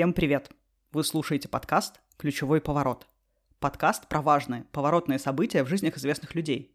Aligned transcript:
Всем 0.00 0.14
привет! 0.14 0.48
Вы 0.92 1.04
слушаете 1.04 1.46
подкаст 1.46 2.00
«Ключевой 2.16 2.62
поворот». 2.62 3.06
Подкаст 3.58 4.08
про 4.08 4.22
важные, 4.22 4.64
поворотные 4.72 5.18
события 5.18 5.62
в 5.62 5.68
жизнях 5.68 5.98
известных 5.98 6.34
людей. 6.34 6.74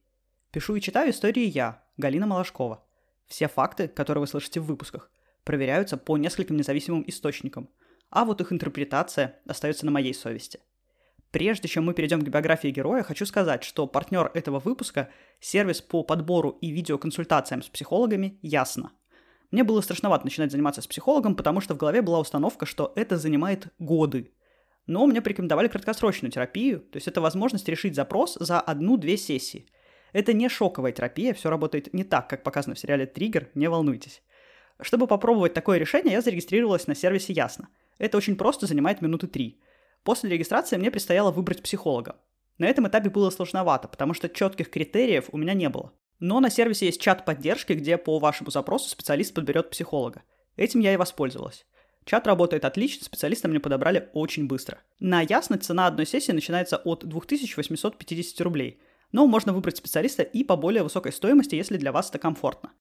Пишу 0.51 0.75
и 0.75 0.79
читаю 0.79 1.09
истории 1.09 1.45
я, 1.45 1.83
Галина 1.97 2.27
Малашкова. 2.27 2.85
Все 3.25 3.47
факты, 3.47 3.87
которые 3.87 4.21
вы 4.21 4.27
слышите 4.27 4.59
в 4.59 4.65
выпусках, 4.65 5.09
проверяются 5.43 5.97
по 5.97 6.17
нескольким 6.17 6.55
независимым 6.55 7.03
источникам, 7.07 7.67
а 8.11 8.25
вот 8.25 8.41
их 8.41 8.53
интерпретация 8.53 9.39
остается 9.47 9.87
на 9.87 9.91
моей 9.91 10.13
совести. 10.13 10.59
Прежде 11.31 11.67
чем 11.67 11.85
мы 11.85 11.95
перейдем 11.95 12.21
к 12.21 12.29
биографии 12.29 12.67
героя, 12.67 13.01
хочу 13.01 13.25
сказать, 13.25 13.63
что 13.63 13.87
партнер 13.87 14.29
этого 14.35 14.59
выпуска– 14.59 15.09
сервис 15.39 15.81
по 15.81 16.03
подбору 16.03 16.59
и 16.61 16.69
видеоконсультациям 16.69 17.63
с 17.63 17.69
психологами 17.69 18.37
«Ясно». 18.43 18.91
Мне 19.55 19.63
было 19.63 19.79
страшновато 19.79 20.25
начинать 20.25 20.51
заниматься 20.51 20.81
с 20.81 20.87
психологом, 20.87 21.33
потому 21.33 21.61
что 21.61 21.75
в 21.75 21.77
голове 21.77 22.01
была 22.01 22.19
установка, 22.19 22.65
что 22.65 22.91
это 22.97 23.15
занимает 23.15 23.69
годы. 23.79 24.33
Но 24.85 25.07
мне 25.07 25.21
порекомендовали 25.21 25.69
краткосрочную 25.69 26.29
терапию, 26.29 26.81
то 26.81 26.97
есть 26.97 27.07
это 27.07 27.21
возможность 27.21 27.69
решить 27.69 27.95
запрос 27.95 28.35
за 28.37 28.59
одну-две 28.59 29.15
сессии. 29.15 29.69
Это 30.11 30.33
не 30.33 30.49
шоковая 30.49 30.91
терапия, 30.91 31.33
все 31.33 31.49
работает 31.49 31.93
не 31.93 32.03
так, 32.03 32.29
как 32.29 32.43
показано 32.43 32.75
в 32.75 32.79
сериале 32.79 33.05
«Триггер», 33.05 33.49
не 33.55 33.69
волнуйтесь. 33.69 34.23
Чтобы 34.81 35.07
попробовать 35.07 35.53
такое 35.53 35.77
решение, 35.77 36.15
я 36.15 36.21
зарегистрировалась 36.21 36.87
на 36.87 36.93
сервисе 36.93 37.31
«Ясно». 37.31 37.69
Это 37.97 38.17
очень 38.17 38.35
просто, 38.35 38.67
занимает 38.67 39.01
минуты 39.01 39.27
три. 39.27 39.61
После 40.03 40.29
регистрации 40.29 40.75
мне 40.75 40.91
предстояло 40.91 41.31
выбрать 41.31 41.63
психолога. 41.63 42.17
На 42.57 42.65
этом 42.65 42.89
этапе 42.89 43.09
было 43.09 43.29
сложновато, 43.29 43.87
потому 43.87 44.13
что 44.13 44.27
четких 44.27 44.69
критериев 44.69 45.29
у 45.31 45.37
меня 45.37 45.53
не 45.53 45.69
было. 45.69 45.93
Но 46.19 46.39
на 46.39 46.49
сервисе 46.49 46.85
есть 46.85 47.01
чат 47.01 47.25
поддержки, 47.25 47.73
где 47.73 47.97
по 47.97 48.19
вашему 48.19 48.51
запросу 48.51 48.89
специалист 48.89 49.33
подберет 49.33 49.69
психолога. 49.69 50.23
Этим 50.55 50.79
я 50.79 50.93
и 50.93 50.97
воспользовалась. 50.97 51.65
Чат 52.05 52.27
работает 52.27 52.65
отлично, 52.65 53.03
специалиста 53.03 53.47
мне 53.47 53.59
подобрали 53.59 54.09
очень 54.13 54.47
быстро. 54.47 54.79
На 54.99 55.21
ясно 55.21 55.57
цена 55.57 55.87
одной 55.87 56.05
сессии 56.05 56.31
начинается 56.31 56.77
от 56.77 57.03
2850 57.03 58.41
рублей, 58.41 58.79
но 59.11 59.25
можно 59.25 59.53
выбрать 59.53 59.77
специалиста 59.77 60.21
и 60.21 60.43
по 60.43 60.55
более 60.55 60.83
высокой 60.83 61.11
стоимости, 61.11 61.55
если 61.55 61.77
для 61.77 61.91
вас 61.91 62.09
это 62.09 62.19
комфортно. 62.19 62.71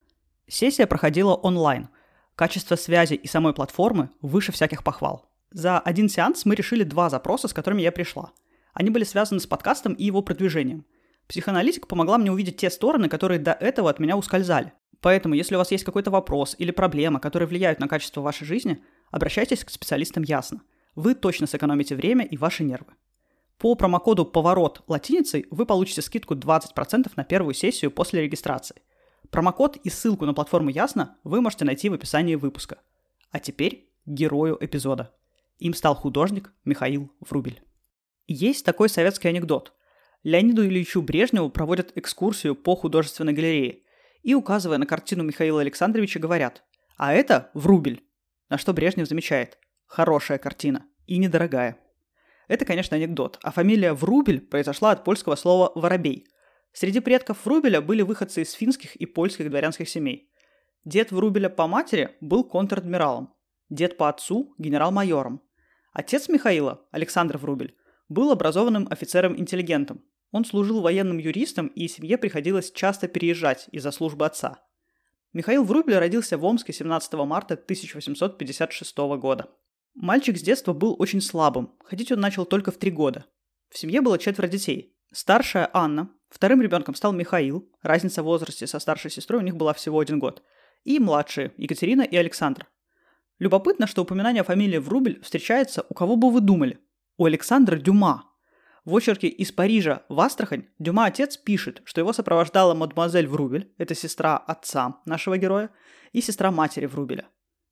Сессия 0.46 0.86
проходила 0.86 1.34
онлайн. 1.34 1.88
Качество 2.36 2.76
связи 2.76 3.14
и 3.14 3.26
самой 3.26 3.54
платформы 3.54 4.10
выше 4.20 4.52
всяких 4.52 4.84
похвал. 4.84 5.26
За 5.50 5.78
один 5.78 6.08
сеанс 6.08 6.44
мы 6.44 6.54
решили 6.54 6.84
два 6.84 7.08
запроса, 7.08 7.48
с 7.48 7.54
которыми 7.54 7.80
я 7.80 7.92
пришла. 7.92 8.32
Они 8.74 8.90
были 8.90 9.04
связаны 9.04 9.40
с 9.40 9.46
подкастом 9.46 9.94
и 9.94 10.04
его 10.04 10.22
продвижением– 10.22 10.84
Психоаналитика 11.28 11.86
помогла 11.86 12.18
мне 12.18 12.30
увидеть 12.30 12.58
те 12.58 12.70
стороны, 12.70 13.08
которые 13.08 13.38
до 13.38 13.52
этого 13.52 13.90
от 13.90 13.98
меня 13.98 14.16
ускользали. 14.16 14.72
Поэтому, 15.00 15.34
если 15.34 15.54
у 15.54 15.58
вас 15.58 15.70
есть 15.70 15.84
какой-то 15.84 16.10
вопрос 16.10 16.54
или 16.58 16.70
проблема, 16.70 17.20
которые 17.20 17.46
влияют 17.46 17.78
на 17.80 17.88
качество 17.88 18.20
вашей 18.20 18.46
жизни, 18.46 18.82
обращайтесь 19.10 19.64
к 19.64 19.70
специалистам 19.70 20.22
ясно. 20.22 20.62
Вы 20.94 21.14
точно 21.14 21.46
сэкономите 21.46 21.94
время 21.94 22.24
и 22.24 22.36
ваши 22.36 22.64
нервы. 22.64 22.92
По 23.58 23.74
промокоду 23.74 24.24
«Поворот» 24.24 24.82
латиницей 24.86 25.46
вы 25.50 25.66
получите 25.66 26.02
скидку 26.02 26.34
20% 26.34 27.10
на 27.16 27.24
первую 27.24 27.54
сессию 27.54 27.90
после 27.90 28.22
регистрации. 28.22 28.76
Промокод 29.30 29.76
и 29.76 29.90
ссылку 29.90 30.26
на 30.26 30.34
платформу 30.34 30.70
Ясно 30.70 31.16
вы 31.24 31.40
можете 31.40 31.64
найти 31.64 31.88
в 31.88 31.94
описании 31.94 32.34
выпуска. 32.34 32.78
А 33.30 33.40
теперь 33.40 33.90
герою 34.06 34.58
эпизода. 34.60 35.12
Им 35.58 35.74
стал 35.74 35.94
художник 35.94 36.52
Михаил 36.64 37.10
Врубель. 37.20 37.62
Есть 38.26 38.64
такой 38.64 38.88
советский 38.88 39.28
анекдот– 39.28 39.72
Леониду 40.24 40.66
Ильичу 40.66 41.02
Брежневу 41.02 41.50
проводят 41.50 41.92
экскурсию 41.96 42.54
по 42.56 42.74
художественной 42.74 43.34
галерее 43.34 43.80
и, 44.22 44.34
указывая 44.34 44.78
на 44.78 44.86
картину 44.86 45.22
Михаила 45.22 45.60
Александровича, 45.60 46.18
говорят 46.18 46.64
«А 46.96 47.12
это 47.12 47.50
Врубель». 47.52 48.02
На 48.48 48.56
что 48.56 48.72
Брежнев 48.72 49.06
замечает 49.06 49.58
«Хорошая 49.84 50.38
картина 50.38 50.86
и 51.06 51.18
недорогая». 51.18 51.76
Это, 52.48 52.64
конечно, 52.64 52.96
анекдот, 52.96 53.38
а 53.42 53.52
фамилия 53.52 53.92
Врубель 53.92 54.40
произошла 54.40 54.92
от 54.92 55.04
польского 55.04 55.36
слова 55.36 55.72
«воробей». 55.74 56.26
Среди 56.72 57.00
предков 57.00 57.44
Врубеля 57.44 57.82
были 57.82 58.00
выходцы 58.00 58.42
из 58.42 58.52
финских 58.52 58.96
и 58.96 59.04
польских 59.04 59.50
дворянских 59.50 59.90
семей. 59.90 60.30
Дед 60.86 61.12
Врубеля 61.12 61.50
по 61.50 61.66
матери 61.66 62.16
был 62.22 62.44
контр-адмиралом, 62.44 63.34
дед 63.68 63.98
по 63.98 64.08
отцу– 64.08 64.54
генерал-майором. 64.58 65.42
Отец 65.92 66.30
Михаила, 66.30 66.88
Александр 66.92 67.36
Врубель, 67.36 67.76
был 68.08 68.32
образованным 68.32 68.88
офицером-интеллигентом, 68.90 70.02
он 70.34 70.44
служил 70.44 70.80
военным 70.80 71.18
юристом, 71.18 71.68
и 71.68 71.86
семье 71.86 72.18
приходилось 72.18 72.72
часто 72.72 73.06
переезжать 73.06 73.68
из-за 73.70 73.92
службы 73.92 74.26
отца. 74.26 74.58
Михаил 75.32 75.62
Врубель 75.62 75.96
родился 75.96 76.36
в 76.36 76.44
Омске 76.44 76.72
17 76.72 77.12
марта 77.24 77.54
1856 77.54 78.96
года. 79.20 79.48
Мальчик 79.94 80.36
с 80.36 80.42
детства 80.42 80.72
был 80.72 80.96
очень 80.98 81.20
слабым, 81.20 81.76
ходить 81.84 82.10
он 82.10 82.18
начал 82.18 82.46
только 82.46 82.72
в 82.72 82.78
три 82.78 82.90
года. 82.90 83.26
В 83.68 83.78
семье 83.78 84.00
было 84.00 84.18
четверо 84.18 84.48
детей. 84.48 84.96
Старшая 85.12 85.70
Анна, 85.72 86.10
вторым 86.30 86.60
ребенком 86.62 86.96
стал 86.96 87.12
Михаил, 87.12 87.70
разница 87.80 88.24
в 88.24 88.26
возрасте 88.26 88.66
со 88.66 88.80
старшей 88.80 89.12
сестрой 89.12 89.40
у 89.40 89.44
них 89.44 89.54
была 89.54 89.72
всего 89.72 90.00
один 90.00 90.18
год, 90.18 90.42
и 90.82 90.98
младшие 90.98 91.52
Екатерина 91.58 92.02
и 92.02 92.16
Александр. 92.16 92.66
Любопытно, 93.38 93.86
что 93.86 94.02
упоминание 94.02 94.42
фамилии 94.42 94.78
Врубель 94.78 95.22
встречается 95.22 95.86
у 95.88 95.94
кого 95.94 96.16
бы 96.16 96.32
вы 96.32 96.40
думали? 96.40 96.80
У 97.18 97.24
Александра 97.24 97.76
Дюма– 97.76 98.28
в 98.84 98.94
очерке 98.94 99.28
«Из 99.28 99.50
Парижа 99.50 100.02
в 100.08 100.20
Астрахань» 100.20 100.66
Дюма 100.78 101.06
отец 101.06 101.36
пишет, 101.36 101.80
что 101.84 102.00
его 102.00 102.12
сопровождала 102.12 102.74
мадемуазель 102.74 103.26
Врубель, 103.26 103.72
это 103.78 103.94
сестра 103.94 104.36
отца 104.36 105.00
нашего 105.06 105.38
героя, 105.38 105.70
и 106.12 106.20
сестра 106.20 106.50
матери 106.50 106.86
Врубеля. 106.86 107.28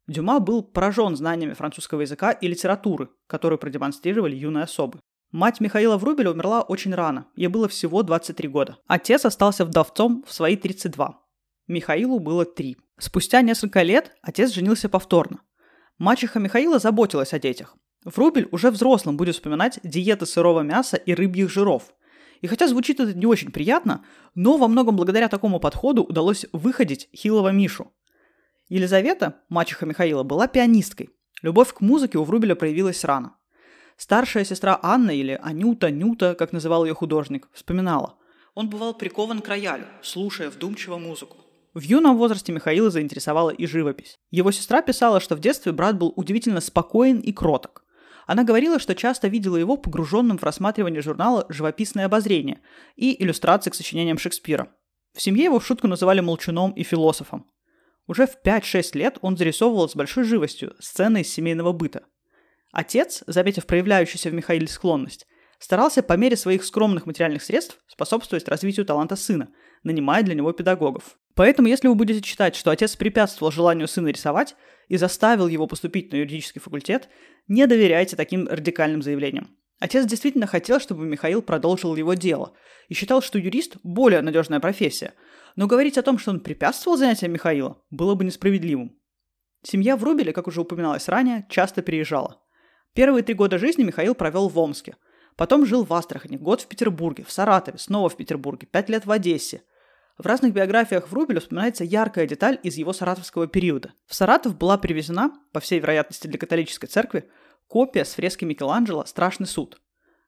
Дюма 0.09 0.41
был 0.41 0.63
поражен 0.63 1.15
знаниями 1.15 1.53
французского 1.53 2.01
языка 2.01 2.33
и 2.33 2.49
литературы, 2.49 3.11
которую 3.27 3.59
продемонстрировали 3.59 4.35
юные 4.35 4.65
особы. 4.65 5.01
Мать 5.31 5.61
Михаила 5.61 5.97
Врубеля 5.97 6.31
умерла 6.31 6.63
очень 6.63 6.95
рано, 6.95 7.27
ей 7.37 7.47
было 7.47 7.69
всего 7.69 8.03
23 8.03 8.49
года. 8.49 8.79
Отец 8.87 9.25
остался 9.25 9.65
вдовцом 9.65 10.25
в 10.27 10.33
свои 10.33 10.57
32. 10.57 11.21
Михаилу 11.69 12.19
было 12.19 12.45
3. 12.45 12.77
Спустя 12.99 13.43
несколько 13.43 13.83
лет 13.83 14.13
отец 14.23 14.53
женился 14.53 14.89
повторно. 14.89 15.41
Мачеха 15.99 16.39
Михаила 16.39 16.79
заботилась 16.79 17.33
о 17.33 17.39
детях. 17.39 17.77
Врубель 18.05 18.49
уже 18.51 18.71
взрослым 18.71 19.17
будет 19.17 19.35
вспоминать 19.35 19.79
диеты 19.83 20.27
сырого 20.27 20.61
мяса 20.61 20.97
и 20.97 21.15
рыбьих 21.15 21.51
жиров. 21.51 21.95
И 22.41 22.49
хотя 22.49 22.67
звучит 22.67 22.99
это 22.99 23.15
не 23.15 23.27
очень 23.27 23.53
приятно, 23.53 24.05
но 24.35 24.57
во 24.57 24.67
многом 24.67 24.97
благодаря 24.97 25.29
такому 25.29 25.61
подходу 25.61 26.03
удалось 26.03 26.47
выходить 26.53 27.09
хилого 27.15 27.51
Мишу. 27.51 27.93
Елизавета, 28.69 29.37
мачеха 29.49 29.87
Михаила, 29.87 30.25
была 30.25 30.49
пианисткой. 30.49 31.11
Любовь 31.43 31.73
к 31.73 31.81
музыке 31.81 32.19
у 32.19 32.25
Врубеля 32.25 32.55
проявилась 32.55 33.05
рано. 33.05 33.37
Старшая 33.97 34.45
сестра 34.45 34.79
Анна, 34.83 35.11
или 35.11 35.39
Анюта, 35.43 35.91
Нюта, 35.91 36.35
как 36.35 36.53
называл 36.53 36.85
ее 36.85 36.95
художник, 36.95 37.49
вспоминала. 37.53 38.17
Он 38.55 38.69
бывал 38.69 38.95
прикован 38.95 39.41
к 39.41 39.49
роялю, 39.49 39.87
слушая 40.03 40.51
вдумчиво 40.51 40.99
музыку. 40.99 41.37
В 41.75 41.83
юном 41.83 42.17
возрасте 42.19 42.53
Михаила 42.53 42.91
заинтересовала 42.91 43.51
и 43.51 43.67
живопись. 43.67 44.19
Его 44.31 44.51
сестра 44.51 44.83
писала, 44.83 45.21
что 45.21 45.37
в 45.37 45.41
детстве 45.41 45.73
брат 45.73 45.97
был 45.97 46.13
удивительно 46.17 46.61
спокоен 46.61 47.21
и 47.21 47.33
кроток. 47.33 47.85
Она 48.27 48.45
говорила, 48.45 48.79
что 48.79 48.95
часто 48.95 49.29
видела 49.29 49.57
его 49.57 49.77
погруженным 49.77 50.39
в 50.39 50.45
рассматривание 50.45 51.03
журнала 51.03 51.47
«Живописное 51.49 52.07
обозрение» 52.07 52.61
и 52.97 53.23
иллюстрации 53.23 53.71
к 53.71 53.75
сочинениям 53.75 54.19
Шекспира. 54.19 54.69
В 55.15 55.21
семье 55.21 55.45
его 55.45 55.59
в 55.59 55.67
шутку 55.67 55.89
называли 55.89 56.21
молчуном 56.21 56.73
и 56.73 56.83
философом. 56.83 57.51
Уже 58.07 58.27
в 58.27 58.37
5-6 58.45 58.97
лет 58.97 59.19
он 59.21 59.37
зарисовывал 59.37 59.89
с 59.89 59.97
большой 59.97 60.25
живостью 60.25 60.75
сцены 60.81 61.21
из 61.21 61.33
семейного 61.33 61.73
быта. 61.73 62.05
Отец, 62.73 63.23
заметив 63.27 63.67
проявляющуюся 63.67 64.31
в 64.31 64.35
Михаиле 64.35 64.67
склонность, 64.67 65.27
старался 65.59 66.03
по 66.03 66.15
мере 66.15 66.37
своих 66.37 66.65
скромных 66.65 67.07
материальных 67.07 67.43
средств 67.43 67.79
способствовать 67.87 68.49
развитию 68.49 68.87
таланта 68.87 69.15
сына, 69.15 69.51
нанимая 69.83 70.23
для 70.23 70.35
него 70.35 70.53
педагогов. 70.53 71.19
Поэтому, 71.35 71.69
если 71.69 71.89
вы 71.89 71.95
будете 71.95 72.21
читать, 72.21 72.57
что 72.57 72.71
отец 72.71 72.97
препятствовал 72.97 73.53
желанию 73.53 73.89
сына 73.89 74.09
рисовать 74.09 74.57
и 74.89 74.97
заставил 74.97 75.49
его 75.49 75.67
поступить 75.67 76.13
на 76.13 76.17
юридический 76.17 76.61
факультет, 76.61 77.09
не 77.49 77.67
доверяйте 77.67 78.17
таким 78.17 78.49
радикальным 78.49 79.03
заявлениям. 79.03 79.57
Отец 79.79 80.07
действительно 80.07 80.47
хотел, 80.47 80.79
чтобы 80.81 81.05
Михаил 81.07 81.43
продолжил 81.43 81.97
его 81.97 82.15
дело 82.15 82.53
и 82.89 82.95
считал, 82.95 83.21
что 83.21 83.39
юрист– 83.39 83.79
более 83.83 84.21
надежная 84.21 84.61
профессия. 84.61 85.15
Но 85.57 85.67
говорить 85.67 85.99
о 85.99 86.03
том, 86.03 86.19
что 86.19 86.31
он 86.31 86.41
препятствовал 86.41 86.97
занятиям 86.97 87.33
Михаила, 87.33 87.83
было 87.91 88.15
бы 88.15 88.25
несправедливым. 88.25 88.97
Семья 89.63 89.97
Врубеля, 89.97 90.33
как 90.33 90.47
уже 90.47 90.61
упоминалось 90.61 91.09
ранее, 91.09 91.47
часто 91.49 91.83
переезжала. 91.83 92.41
Первые 92.95 93.23
три 93.23 93.35
года 93.35 93.59
жизни 93.59 93.83
Михаил 93.83 94.15
провел 94.15 94.49
в 94.49 94.59
Омске. 94.59 94.97
Потом 95.37 95.67
жил 95.67 95.85
в 95.85 95.93
Астрахани, 95.93 96.37
год 96.37 96.61
в 96.61 96.67
Петербурге, 96.67 97.25
в 97.25 97.33
Саратове, 97.33 97.79
снова 97.79 98.09
в 98.09 98.17
Петербурге, 98.17 98.67
пять 98.71 98.89
лет 98.89 99.07
в 99.07 99.11
Одессе– 99.11 99.63
в 100.23 100.27
разных 100.27 100.53
биографиях 100.53 101.09
Врубеля 101.09 101.41
вспоминается 101.41 101.83
яркая 101.83 102.27
деталь 102.27 102.59
из 102.63 102.77
его 102.77 102.93
саратовского 102.93 103.49
периода. 103.49 103.93
В 104.07 104.15
Саратов 104.15 104.57
была 104.57 104.79
привезена, 104.79 105.33
по 105.53 105.59
всей 105.59 105.81
вероятности 105.81 106.29
для 106.29 106.39
католической 106.39 106.87
церкви, 106.87 107.29
копия 107.67 108.05
с 108.05 108.15
фрески 108.15 108.45
Микеланджело 108.45 109.05
«Страшный 109.05 109.49
суд». 109.49 109.81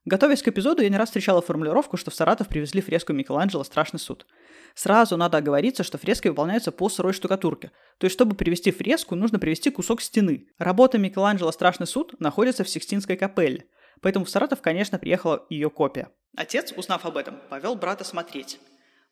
Готовясь 0.03 0.43
к 0.43 0.47
эпизоду, 0.49 0.83
я 0.83 0.89
не 0.89 0.97
раз 0.97 1.09
встречала 1.09 1.41
формулировку, 1.41 1.97
что 1.97 2.11
в 2.11 2.15
Саратов 2.15 2.47
привезли 2.47 2.81
фреску 2.81 3.13
Микеланджело 3.13 3.63
«Страшный 3.63 3.99
суд». 3.99 4.27
Сразу 4.75 5.15
надо 5.15 5.37
оговориться, 5.37 5.83
что 5.83 5.97
фрески 5.97 6.27
выполняются 6.27 6.71
по 6.71 6.89
сырой 6.89 7.13
штукатурке. 7.13 7.71
То 7.97 8.05
есть, 8.05 8.13
чтобы 8.13 8.35
привести 8.35 8.71
фреску, 8.71 9.15
нужно 9.15 9.39
привести 9.39 9.71
кусок 9.71 10.01
стены. 10.01 10.47
Работа 10.59 10.97
Микеланджело 10.97 11.51
«Страшный 11.51 11.87
суд» 11.87 12.19
находится 12.19 12.65
в 12.65 12.69
Сикстинской 12.69 13.15
капелле. 13.15 13.65
Поэтому 14.01 14.25
в 14.25 14.29
Саратов, 14.29 14.61
конечно, 14.61 14.99
приехала 14.99 15.45
ее 15.49 15.69
копия. 15.69 16.09
Отец, 16.35 16.73
узнав 16.75 17.05
об 17.05 17.15
этом, 17.15 17.39
повел 17.49 17.75
брата 17.75 18.03
смотреть. 18.03 18.59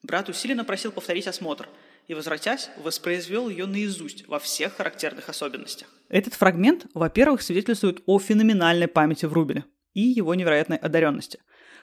Брат 0.03 0.27
усиленно 0.27 0.65
просил 0.65 0.91
повторить 0.91 1.27
осмотр 1.27 1.69
и, 2.07 2.13
возвратясь, 2.13 2.69
воспроизвел 2.83 3.47
ее 3.47 3.65
наизусть 3.65 4.27
во 4.27 4.37
всех 4.37 4.75
характерных 4.75 5.29
особенностях. 5.29 5.87
Этот 6.09 6.33
фрагмент, 6.33 6.87
во-первых, 6.93 7.41
свидетельствует 7.41 8.03
о 8.05 8.19
феноменальной 8.19 8.89
памяти 8.89 9.25
Врубеля 9.25 9.63
и 9.93 10.01
его 10.01 10.35
невероятной 10.35 10.75
одаренности. 10.75 11.39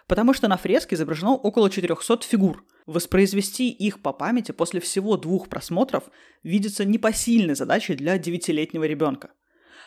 Потому 0.06 0.34
что 0.34 0.48
на 0.48 0.58
фреске 0.58 0.96
изображено 0.96 1.34
около 1.34 1.70
400 1.70 2.22
фигур. 2.22 2.66
Воспроизвести 2.84 3.70
их 3.70 4.02
по 4.02 4.12
памяти 4.12 4.52
после 4.52 4.80
всего 4.80 5.16
двух 5.16 5.48
просмотров 5.48 6.04
видится 6.42 6.84
непосильной 6.84 7.54
задачей 7.54 7.94
для 7.94 8.18
девятилетнего 8.18 8.84
ребенка. 8.84 9.30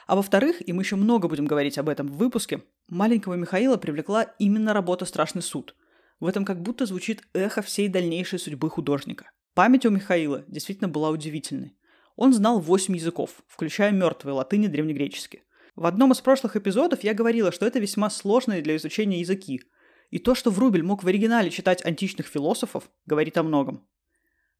А 0.07 0.15
во-вторых, 0.15 0.67
и 0.67 0.73
мы 0.73 0.81
еще 0.81 0.95
много 0.95 1.27
будем 1.27 1.45
говорить 1.45 1.77
об 1.77 1.87
этом 1.87 2.07
в 2.07 2.17
выпуске, 2.17 2.63
маленького 2.87 3.35
Михаила 3.35 3.77
привлекла 3.77 4.23
именно 4.39 4.73
работа 4.73 5.05
«Страшный 5.05 5.41
суд». 5.41 5.75
В 6.23 6.25
этом 6.25 6.45
как 6.45 6.61
будто 6.61 6.85
звучит 6.85 7.21
эхо 7.33 7.61
всей 7.61 7.89
дальнейшей 7.89 8.39
судьбы 8.39 8.69
художника. 8.69 9.29
Память 9.53 9.85
у 9.85 9.89
Михаила 9.89 10.45
действительно 10.47 10.87
была 10.87 11.09
удивительной. 11.09 11.75
Он 12.15 12.31
знал 12.31 12.61
восемь 12.61 12.95
языков, 12.95 13.43
включая 13.45 13.91
мертвые 13.91 14.33
латыни 14.33 14.67
древнегреческий. 14.67 15.43
В 15.75 15.85
одном 15.85 16.13
из 16.13 16.21
прошлых 16.21 16.55
эпизодов 16.55 17.03
я 17.03 17.13
говорила, 17.13 17.51
что 17.51 17.65
это 17.65 17.79
весьма 17.79 18.09
сложные 18.09 18.61
для 18.61 18.77
изучения 18.77 19.19
языки. 19.19 19.63
И 20.11 20.17
то, 20.17 20.33
что 20.33 20.49
Врубель 20.49 20.81
мог 20.81 21.03
в 21.03 21.07
оригинале 21.09 21.49
читать 21.49 21.83
античных 21.83 22.27
философов, 22.27 22.89
говорит 23.05 23.37
о 23.37 23.43
многом. 23.43 23.85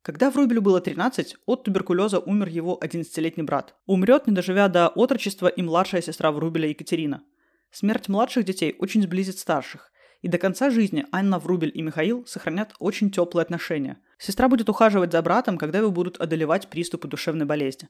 Когда 0.02 0.32
Врубелю 0.32 0.62
было 0.62 0.82
13, 0.82 1.38
от 1.46 1.64
туберкулеза 1.64 2.20
умер 2.20 2.50
его 2.50 2.78
11-летний 2.84 3.44
брат. 3.44 3.74
Умрет, 3.86 4.28
не 4.28 4.34
доживя 4.34 4.68
до 4.68 4.90
отрочества, 4.90 5.48
и 5.48 5.62
младшая 5.62 6.02
сестра 6.02 6.34
Врубеля 6.34 6.68
Екатерина. 6.68 7.24
Смерть 7.72 8.10
младших 8.10 8.44
детей 8.44 8.76
очень 8.80 9.02
сблизит 9.04 9.40
старших, 9.40 9.93
и 10.24 10.30
до 10.30 10.38
конца 10.38 10.70
жизни 10.70 11.06
Анна 11.12 11.38
Врубель 11.38 11.72
и 11.76 11.82
Михаил 11.82 12.26
сохранят 12.26 12.74
очень 12.80 13.12
теплые 13.12 13.44
отношения. 13.44 13.98
Сестра 14.18 14.48
будет 14.48 14.70
ухаживать 14.70 15.12
за 15.12 15.22
братом, 15.22 15.58
когда 15.58 15.80
его 15.80 15.92
будут 15.92 16.18
одолевать 16.18 16.70
приступы 16.70 17.10
душевной 17.10 17.46
болезни. 17.46 17.90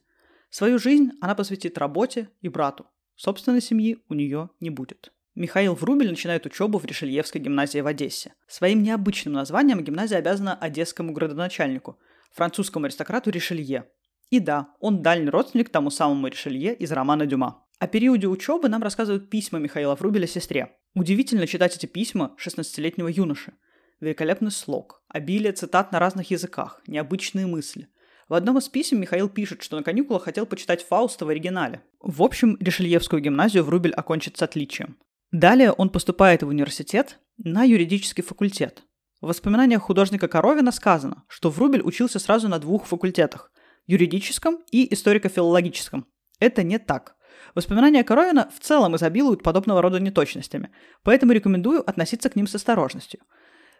Свою 0.50 0.80
жизнь 0.80 1.12
она 1.20 1.36
посвятит 1.36 1.78
работе 1.78 2.28
и 2.42 2.48
брату. 2.48 2.86
Собственной 3.14 3.62
семьи 3.62 4.02
у 4.08 4.14
нее 4.14 4.50
не 4.58 4.70
будет. 4.70 5.12
Михаил 5.36 5.74
Врубель 5.74 6.10
начинает 6.10 6.44
учебу 6.44 6.78
в 6.78 6.84
Решельевской 6.84 7.40
гимназии 7.40 7.78
в 7.78 7.86
Одессе. 7.86 8.34
Своим 8.48 8.82
необычным 8.82 9.34
названием 9.34 9.84
гимназия 9.84 10.18
обязана 10.18 10.56
одесскому 10.56 11.12
градоначальнику, 11.12 12.00
французскому 12.32 12.86
аристократу 12.86 13.30
Ришелье. 13.30 13.88
И 14.30 14.40
да, 14.40 14.74
он 14.80 15.02
дальний 15.02 15.30
родственник 15.30 15.70
тому 15.70 15.90
самому 15.90 16.26
Ришелье 16.26 16.74
из 16.74 16.90
романа 16.90 17.26
Дюма. 17.26 17.64
О 17.78 17.86
периоде 17.86 18.26
учебы 18.26 18.68
нам 18.68 18.82
рассказывают 18.82 19.30
письма 19.30 19.60
Михаила 19.60 19.94
Врубеля 19.94 20.26
сестре. 20.26 20.76
Удивительно 20.94 21.48
читать 21.48 21.74
эти 21.74 21.86
письма 21.86 22.36
16-летнего 22.38 23.08
юноши. 23.08 23.54
Великолепный 24.00 24.52
слог, 24.52 25.02
обилие 25.08 25.52
цитат 25.52 25.90
на 25.90 25.98
разных 25.98 26.30
языках, 26.30 26.82
необычные 26.86 27.46
мысли. 27.46 27.88
В 28.28 28.34
одном 28.34 28.58
из 28.58 28.68
писем 28.68 29.00
Михаил 29.00 29.28
пишет, 29.28 29.64
что 29.64 29.76
на 29.76 29.82
каникулах 29.82 30.22
хотел 30.22 30.46
почитать 30.46 30.86
Фауста 30.86 31.26
в 31.26 31.30
оригинале. 31.30 31.82
В 32.00 32.22
общем, 32.22 32.56
Решельевскую 32.60 33.20
гимназию 33.20 33.64
Врубель 33.64 33.92
окончит 33.92 34.36
с 34.36 34.42
отличием. 34.42 34.96
Далее 35.32 35.72
он 35.72 35.90
поступает 35.90 36.44
в 36.44 36.48
университет 36.48 37.18
на 37.38 37.64
юридический 37.64 38.22
факультет. 38.22 38.84
В 39.20 39.26
воспоминаниях 39.26 39.82
художника 39.82 40.28
Коровина 40.28 40.70
сказано, 40.70 41.24
что 41.26 41.50
Врубель 41.50 41.82
учился 41.82 42.20
сразу 42.20 42.46
на 42.48 42.60
двух 42.60 42.86
факультетах– 42.86 43.50
юридическом 43.86 44.60
и 44.70 44.92
историко-филологическом. 44.94 46.06
Это 46.38 46.62
не 46.62 46.78
так. 46.78 47.16
Воспоминания 47.54 48.04
Коровина 48.04 48.50
в 48.54 48.60
целом 48.60 48.96
изобилуют 48.96 49.42
подобного 49.42 49.82
рода 49.82 50.00
неточностями, 50.00 50.70
поэтому 51.02 51.32
рекомендую 51.32 51.88
относиться 51.88 52.30
к 52.30 52.36
ним 52.36 52.46
с 52.46 52.54
осторожностью. 52.54 53.20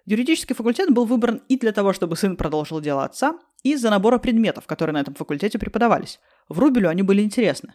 Юридический 0.06 0.54
факультет 0.54 0.90
был 0.90 1.06
выбран 1.06 1.42
и 1.48 1.58
для 1.58 1.72
того, 1.72 1.92
чтобы 1.92 2.16
сын 2.16 2.36
продолжил 2.36 2.80
дело 2.80 3.04
отца, 3.04 3.38
и 3.62 3.72
из-за 3.72 3.90
набора 3.90 4.18
предметов, 4.18 4.66
которые 4.66 4.92
на 4.94 5.00
этом 5.00 5.14
факультете 5.14 5.58
преподавались. 5.58 6.20
В 6.48 6.58
Рубелю 6.58 6.90
они 6.90 7.02
были 7.02 7.22
интересны. 7.22 7.74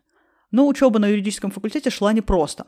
Но 0.51 0.67
учеба 0.67 0.99
на 0.99 1.07
юридическом 1.07 1.49
факультете 1.49 1.89
шла 1.89 2.13
непросто. 2.13 2.67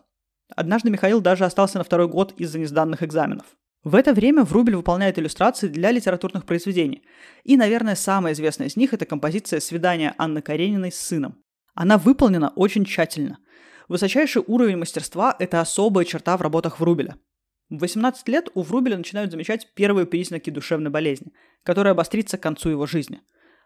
Однажды 0.55 0.89
Михаил 0.89 1.21
даже 1.21 1.45
остался 1.45 1.77
на 1.77 1.83
второй 1.83 2.07
год 2.07 2.33
из-за 2.37 2.59
несданных 2.59 3.03
экзаменов. 3.03 3.45
В 3.83 3.95
это 3.95 4.13
время 4.13 4.43
Врубель 4.43 4.75
выполняет 4.75 5.17
иллюстрации 5.17 5.67
для 5.67 5.91
литературных 5.91 6.45
произведений. 6.45 7.03
И, 7.43 7.57
наверное, 7.57 7.95
самая 7.95 8.33
известная 8.33 8.67
из 8.67 8.75
них– 8.75 8.93
это 8.95 9.05
композиция 9.05 9.59
«Свидание 9.59 10.13
Анны 10.17 10.41
Карениной 10.41 10.91
с 10.91 10.97
сыном». 10.97 11.43
Она 11.73 11.97
выполнена 11.97 12.49
очень 12.55 12.85
тщательно. 12.85 13.39
Высочайший 13.87 14.43
уровень 14.45 14.77
мастерства– 14.77 15.35
это 15.39 15.61
особая 15.61 16.05
черта 16.05 16.37
в 16.37 16.41
работах 16.41 16.79
Врубеля. 16.79 17.17
В 17.69 17.79
18 17.79 18.27
лет 18.27 18.49
у 18.53 18.61
Врубеля 18.61 18.97
начинают 18.97 19.31
замечать 19.31 19.73
первые 19.75 20.05
признаки 20.05 20.49
душевной 20.49 20.91
болезни, 20.91 21.33
которая 21.63 21.93
обострится 21.93 22.37
к 22.37 22.41
концу 22.41 22.69
его 22.69 22.85
жизни. 22.85 23.21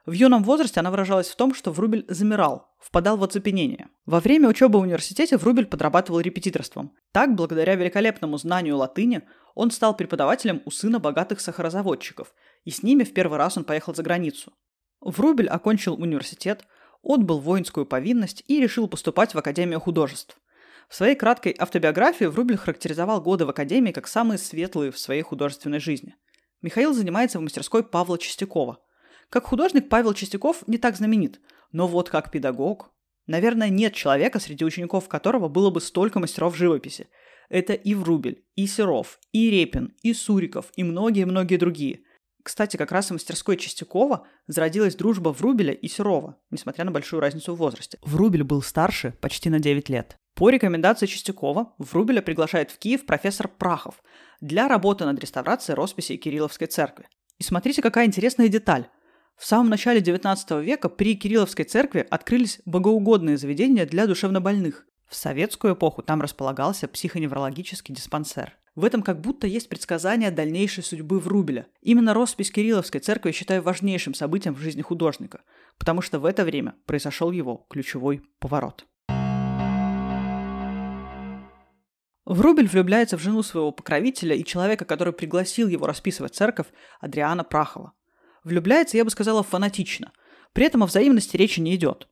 В 0.06 0.12
юном 0.12 0.44
возрасте 0.44 0.80
она 0.80 0.92
выражалась 0.92 1.30
в 1.30 1.36
том, 1.36 1.56
что 1.56 1.72
Врубель 1.72 2.06
замирал, 2.08 2.70
впадал 2.80 3.18
в 3.18 3.24
оцепенение. 3.24 3.90
Во 4.06 4.20
время 4.20 4.48
учебы 4.48 4.78
в 4.78 4.84
университете 4.84 5.38
Врубель 5.38 5.66
подрабатывал 5.66 6.20
репетиторством. 6.20 6.94
Так, 7.12 7.34
благодаря 7.34 7.74
великолепному 7.74 8.38
знанию 8.38 8.78
латыни, 8.78 9.24
он 9.56 9.72
стал 9.72 9.98
преподавателем 9.98 10.62
у 10.66 10.70
сына 10.70 11.00
богатых 11.00 11.42
сахарозаводчиков, 11.42 12.36
и 12.64 12.70
с 12.70 12.84
ними 12.84 13.04
в 13.04 13.14
первый 13.14 13.40
раз 13.40 13.58
он 13.58 13.64
поехал 13.64 13.96
за 13.96 14.04
границу. 14.04 14.54
Врубель 15.02 15.50
окончил 15.50 15.96
университет, 15.96 16.66
отбыл 17.06 17.40
воинскую 17.40 17.86
повинность 17.86 18.44
и 18.48 18.60
решил 18.60 18.88
поступать 18.88 19.34
в 19.34 19.38
Академию 19.38 19.80
художеств. 19.80 20.38
В 20.90 20.96
своей 20.96 21.16
краткой 21.16 21.56
автобиографии 21.58 22.26
Врубель 22.26 22.58
характеризовал 22.58 23.22
годы 23.22 23.46
в 23.46 23.50
Академии 23.50 23.92
как 23.92 24.08
самые 24.08 24.38
светлые 24.38 24.92
в 24.92 25.00
своей 25.00 25.22
художественной 25.22 25.80
жизни. 25.80 26.16
Михаил 26.62 26.94
занимается 26.94 27.40
в 27.40 27.42
мастерской 27.42 27.84
Павла 27.84 28.18
Чистякова. 28.18 28.80
Как 29.30 29.46
художник 29.46 29.88
Павел 29.88 30.14
Чистяков 30.14 30.68
не 30.68 30.78
так 30.78 30.96
знаменит, 30.96 31.40
но 31.72 31.88
вот 31.88 32.10
как 32.10 32.32
педагог... 32.32 32.92
Наверное, 33.28 33.70
нет 33.70 33.96
человека, 33.96 34.40
среди 34.40 34.64
учеников 34.64 35.08
которого 35.08 35.48
было 35.48 35.72
бы 35.72 35.82
столько 35.82 36.20
мастеров 36.20 36.56
живописи. 36.56 37.08
Это 37.50 37.74
и 37.74 37.96
Врубель, 37.96 38.46
и 38.54 38.68
Серов, 38.68 39.20
и 39.32 39.50
Репин, 39.50 39.96
и 40.04 40.14
Суриков, 40.14 40.68
и 40.76 40.84
многие-многие 40.84 41.58
другие. 41.58 42.02
Кстати, 42.46 42.78
как 42.78 42.92
раз 42.92 43.08
в 43.08 43.14
мастерской 43.14 43.58
Чистякова 43.58 44.28
зародилась 44.46 44.96
дружба 44.96 45.30
Врубеля 45.30 45.74
и 45.74 45.88
Серова, 45.88 46.38
несмотря 46.52 46.86
на 46.86 46.92
большую 46.92 47.20
разницу 47.20 47.56
в 47.56 47.58
возрасте. 47.58 47.98
Врубель 48.04 48.44
был 48.44 48.62
старше 48.62 49.16
почти 49.20 49.50
на 49.50 49.60
9 49.60 49.90
лет. 49.90 50.16
По 50.36 50.52
рекомендации 50.52 51.08
Чистякова 51.08 51.74
Врубеля 51.80 52.22
приглашает 52.22 52.70
в 52.70 52.78
Киев 52.78 53.08
профессор 53.08 53.48
Прахов 53.48 53.96
для 54.42 54.68
работы 54.68 55.06
над 55.06 55.20
реставрацией 55.20 55.76
росписей 55.76 56.18
Кирилловской 56.18 56.68
церкви. 56.68 57.08
И 57.40 57.44
смотрите, 57.44 57.82
какая 57.82 58.06
интересная 58.06 58.48
деталь. 58.48 58.90
В 59.36 59.44
самом 59.44 59.70
начале 59.70 60.00
XIX 60.00 60.64
века 60.64 60.88
при 60.88 61.16
Кирилловской 61.16 61.66
церкви 61.66 62.06
открылись 62.08 62.62
богоугодные 62.66 63.38
заведения 63.38 63.88
для 63.88 64.06
душевнобольных. 64.06 64.86
В 65.10 65.16
советскую 65.16 65.74
эпоху 65.74 66.04
там 66.04 66.22
располагался 66.22 66.88
психоневрологический 66.88 67.96
диспансер. 67.96 68.56
В 68.76 68.84
этом 68.84 69.04
как 69.04 69.22
будто 69.22 69.48
есть 69.48 69.70
предсказание 69.70 70.32
дальнейшей 70.32 70.84
судьбы 70.84 71.22
Врубеля. 71.22 71.68
Именно 71.82 72.14
роспись 72.14 72.52
Кирилловской 72.52 73.00
церкви 73.00 73.32
считаю 73.32 73.62
важнейшим 73.62 74.14
событием 74.14 74.54
в 74.54 74.60
жизни 74.60 74.82
художника, 74.82 75.44
потому 75.78 76.02
что 76.02 76.20
в 76.20 76.26
это 76.26 76.44
время 76.44 76.76
произошел 76.86 77.32
его 77.32 77.66
ключевой 77.70 78.22
поворот. 78.40 78.86
Врубель 82.26 82.68
влюбляется 82.68 83.18
в 83.18 83.22
жену 83.22 83.44
своего 83.44 83.72
покровителя 83.72 84.36
и 84.36 84.44
человека, 84.44 84.84
который 84.84 85.14
пригласил 85.14 85.70
его 85.70 85.88
расписывать 85.88 86.36
церковь, 86.36 86.68
Адриана 87.00 87.46
Прахова. 87.46 87.94
Влюбляется, 88.44 88.98
я 88.98 89.06
бы 89.06 89.10
сказала, 89.10 89.42
фанатично. 89.42 90.12
При 90.52 90.66
этом 90.66 90.84
о 90.84 90.88
взаимности 90.88 91.38
речи 91.38 91.62
не 91.62 91.76
идет. 91.76 92.10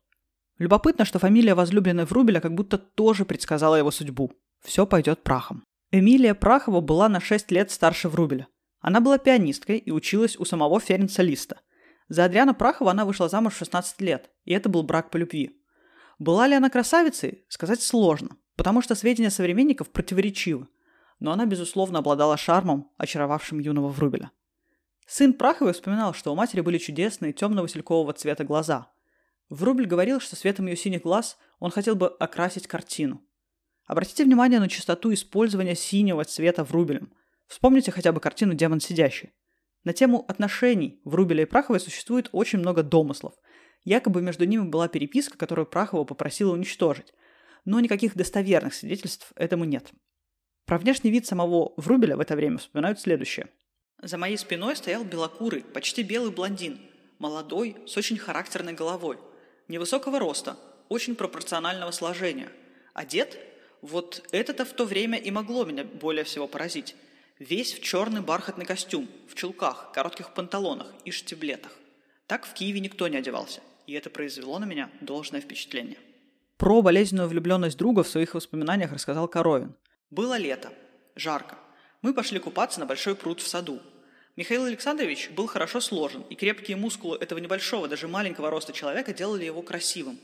Любопытно, 0.56 1.04
что 1.04 1.18
фамилия 1.18 1.54
возлюбленной 1.54 2.06
Врубеля 2.06 2.40
как 2.40 2.54
будто 2.54 2.78
тоже 2.78 3.26
предсказала 3.26 3.74
его 3.74 3.90
судьбу. 3.90 4.32
Все 4.62 4.86
пойдет 4.86 5.22
прахом. 5.22 5.64
Эмилия 5.96 6.34
Прахова 6.34 6.80
была 6.80 7.08
на 7.08 7.20
6 7.20 7.50
лет 7.52 7.70
старше 7.70 8.08
Врубеля. 8.08 8.48
Она 8.80 9.00
была 9.00 9.18
пианисткой 9.18 9.78
и 9.78 9.90
училась 9.90 10.36
у 10.36 10.44
самого 10.44 10.80
Ференца 10.80 11.22
Листа. 11.22 11.60
За 12.08 12.24
Адриана 12.24 12.52
Прахова 12.54 12.90
она 12.90 13.04
вышла 13.04 13.28
замуж 13.28 13.54
в 13.54 13.58
16 13.58 14.00
лет, 14.00 14.30
и 14.44 14.52
это 14.52 14.68
был 14.68 14.82
брак 14.82 15.10
по 15.10 15.16
любви. 15.16 15.60
Была 16.18 16.48
ли 16.48 16.54
она 16.54 16.68
красавицей, 16.68 17.44
сказать 17.48 17.80
сложно 17.80 18.36
потому 18.56 18.82
что 18.82 18.94
сведения 18.94 19.30
современников 19.30 19.90
противоречивы, 19.90 20.68
но 21.20 21.32
она, 21.32 21.46
безусловно, 21.46 22.00
обладала 22.00 22.36
шармом, 22.36 22.90
очаровавшим 22.98 23.58
юного 23.58 23.88
Врубеля. 23.88 24.30
Сын 25.06 25.34
Праховой 25.34 25.74
вспоминал, 25.74 26.14
что 26.14 26.32
у 26.32 26.36
матери 26.36 26.60
были 26.60 26.78
чудесные 26.78 27.32
темно-василькового 27.32 28.12
цвета 28.14 28.44
глаза. 28.44 28.90
Врубель 29.50 29.86
говорил, 29.86 30.20
что 30.20 30.36
светом 30.36 30.66
ее 30.66 30.76
синих 30.76 31.02
глаз 31.02 31.36
он 31.58 31.70
хотел 31.70 31.94
бы 31.94 32.08
окрасить 32.08 32.66
картину. 32.66 33.22
Обратите 33.86 34.24
внимание 34.24 34.60
на 34.60 34.68
частоту 34.68 35.12
использования 35.12 35.74
синего 35.74 36.24
цвета 36.24 36.64
Врубелем. 36.64 37.12
Вспомните 37.46 37.90
хотя 37.90 38.12
бы 38.12 38.20
картину 38.20 38.54
«Демон 38.54 38.80
сидящий». 38.80 39.32
На 39.84 39.92
тему 39.92 40.24
отношений 40.26 41.00
Врубеля 41.04 41.42
и 41.42 41.46
Праховой 41.46 41.80
существует 41.80 42.30
очень 42.32 42.58
много 42.58 42.82
домыслов. 42.82 43.34
Якобы 43.84 44.22
между 44.22 44.46
ними 44.46 44.62
была 44.62 44.88
переписка, 44.88 45.36
которую 45.36 45.66
Прахова 45.66 46.04
попросила 46.04 46.52
уничтожить. 46.52 47.12
Но 47.66 47.80
никаких 47.80 48.14
достоверных 48.14 48.72
свидетельств 48.72 49.32
этому 49.36 49.64
нет. 49.64 49.92
Про 50.64 50.78
внешний 50.78 51.10
вид 51.10 51.26
самого 51.26 51.74
Врубеля 51.76 52.16
в 52.16 52.20
это 52.20 52.34
время 52.36 52.56
вспоминают 52.56 52.98
следующее. 52.98 53.50
За 54.00 54.16
моей 54.16 54.38
спиной 54.38 54.76
стоял 54.76 55.04
белокурый, 55.04 55.62
почти 55.62 56.02
белый 56.02 56.30
блондин, 56.30 56.78
молодой, 57.18 57.76
с 57.86 57.96
очень 57.98 58.16
характерной 58.16 58.72
головой, 58.72 59.18
невысокого 59.68 60.18
роста, 60.18 60.56
очень 60.88 61.14
пропорционального 61.14 61.90
сложения. 61.90 62.50
Одет? 62.94 63.38
Вот 63.84 64.26
это-то 64.32 64.64
в 64.64 64.72
то 64.72 64.86
время 64.86 65.18
и 65.18 65.30
могло 65.30 65.66
меня 65.66 65.84
более 65.84 66.24
всего 66.24 66.48
поразить. 66.48 66.96
Весь 67.38 67.74
в 67.74 67.82
черный 67.82 68.22
бархатный 68.22 68.64
костюм, 68.64 69.06
в 69.28 69.34
чулках, 69.34 69.92
коротких 69.92 70.32
панталонах 70.32 70.94
и 71.04 71.10
штиблетах. 71.10 71.70
Так 72.26 72.46
в 72.46 72.54
Киеве 72.54 72.80
никто 72.80 73.08
не 73.08 73.18
одевался, 73.18 73.60
и 73.86 73.92
это 73.92 74.08
произвело 74.08 74.58
на 74.58 74.64
меня 74.64 74.90
должное 75.02 75.42
впечатление. 75.42 75.98
Про 76.56 76.80
болезненную 76.80 77.28
влюбленность 77.28 77.76
друга 77.76 78.04
в 78.04 78.08
своих 78.08 78.32
воспоминаниях 78.32 78.90
рассказал 78.90 79.28
Коровин. 79.28 79.74
Было 80.10 80.38
лето, 80.38 80.72
жарко. 81.14 81.58
Мы 82.00 82.14
пошли 82.14 82.38
купаться 82.38 82.80
на 82.80 82.86
большой 82.86 83.14
пруд 83.14 83.42
в 83.42 83.46
саду. 83.46 83.82
Михаил 84.34 84.64
Александрович 84.64 85.28
был 85.28 85.46
хорошо 85.46 85.82
сложен, 85.82 86.22
и 86.30 86.36
крепкие 86.36 86.78
мускулы 86.78 87.18
этого 87.18 87.38
небольшого, 87.38 87.86
даже 87.86 88.08
маленького 88.08 88.48
роста 88.48 88.72
человека 88.72 89.12
делали 89.12 89.44
его 89.44 89.60
красивым. 89.60 90.18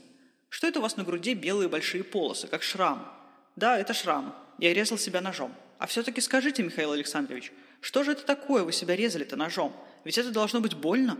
Что 0.49 0.65
это 0.65 0.79
у 0.79 0.81
вас 0.81 0.97
на 0.97 1.03
груди 1.03 1.35
белые 1.35 1.69
большие 1.69 2.03
полосы, 2.03 2.47
как 2.47 2.63
шрам? 2.63 3.20
Да, 3.61 3.77
это 3.77 3.93
шрам. 3.93 4.33
Я 4.57 4.73
резал 4.73 4.97
себя 4.97 5.21
ножом. 5.21 5.53
А 5.77 5.85
все-таки 5.85 6.19
скажите, 6.19 6.63
Михаил 6.63 6.93
Александрович, 6.93 7.53
что 7.79 8.03
же 8.03 8.13
это 8.13 8.25
такое 8.25 8.63
вы 8.63 8.73
себя 8.73 8.95
резали-то 8.95 9.35
ножом? 9.35 9.71
Ведь 10.03 10.17
это 10.17 10.31
должно 10.31 10.61
быть 10.61 10.73
больно. 10.73 11.15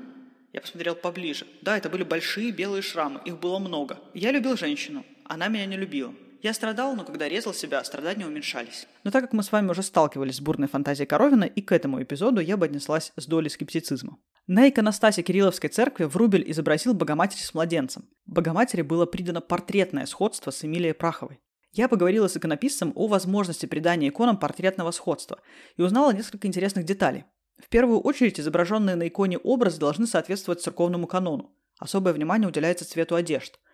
Я 0.52 0.62
посмотрел 0.62 0.96
поближе. 0.96 1.46
Да, 1.62 1.78
это 1.78 1.88
были 1.88 2.02
большие 2.02 2.50
белые 2.52 2.82
шрамы, 2.82 3.22
их 3.26 3.40
было 3.40 3.60
много. 3.60 4.00
Я 4.16 4.32
любил 4.32 4.58
женщину, 4.58 5.06
она 5.26 5.50
меня 5.50 5.68
не 5.68 5.78
любила. 5.78 6.16
Я 6.42 6.56
страдал, 6.56 6.96
но 6.96 7.06
когда 7.06 7.30
резал 7.30 7.54
себя, 7.54 7.84
страдания 7.84 8.26
уменьшались. 8.26 8.88
Но 9.04 9.12
так 9.12 9.22
как 9.22 9.34
мы 9.34 9.44
с 9.44 9.52
вами 9.52 9.70
уже 9.70 9.84
сталкивались 9.84 10.38
с 10.38 10.42
бурной 10.42 10.68
фантазией 10.68 11.06
Коровина, 11.06 11.44
и 11.44 11.62
к 11.62 11.72
этому 11.72 12.02
эпизоду 12.02 12.42
я 12.42 12.58
бы 12.58 12.66
отнеслась 12.66 13.14
с 13.18 13.28
долей 13.28 13.50
скептицизма. 13.50 14.18
На 14.48 14.68
иконостасе 14.68 15.22
Кирилловской 15.22 15.70
церкви 15.70 16.06
Врубель 16.06 16.50
изобразил 16.50 16.96
Богоматерь 16.96 17.44
с 17.44 17.54
младенцем. 17.54 18.10
Богоматери 18.26 18.82
было 18.82 19.06
придано 19.06 19.42
портретное 19.42 20.08
сходство 20.08 20.50
с 20.50 20.66
Эмилией 20.66 20.96
Праховой. 20.96 21.40
Я 21.72 21.88
поговорила 21.88 22.28
с 22.28 22.38
иконописцем 22.38 22.92
о 22.96 23.08
возможности 23.08 23.66
придания 23.66 24.10
иконам 24.10 24.38
портретного 24.38 24.92
сходства 24.92 25.40
и 25.78 25.82
узнала 25.82 26.12
несколько 26.12 26.48
интересных 26.48 26.86
деталей. 26.86 27.26
В 27.58 27.70
первую 27.70 28.00
очередь, 28.00 28.40
изображенные 28.40 28.96
на 28.96 29.08
иконе 29.08 29.38
образы 29.38 29.80
должны 29.80 30.08
соответствовать 30.08 30.62
церковному 30.62 31.08
канону. 31.08 31.56
Особое 31.80 32.14
внимание 32.14 32.48
уделяется 32.48 32.88
цвету 32.88 33.16
одежд– 33.16 33.60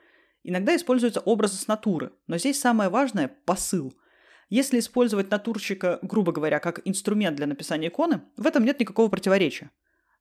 Иногда 0.48 0.74
используются 0.78 1.20
образы 1.20 1.58
с 1.58 1.68
натуры, 1.68 2.14
но 2.26 2.38
здесь 2.38 2.58
самое 2.58 2.90
важное– 2.90 3.28
посыл. 3.46 3.94
Если 4.50 4.80
использовать 4.80 5.30
натурщика, 5.30 6.00
грубо 6.02 6.32
говоря, 6.32 6.60
как 6.60 6.80
инструмент 6.86 7.36
для 7.36 7.48
написания 7.48 7.90
иконы, 7.90 8.22
в 8.38 8.48
этом 8.48 8.64
нет 8.64 8.80
никакого 8.80 9.10
противоречия. 9.10 9.72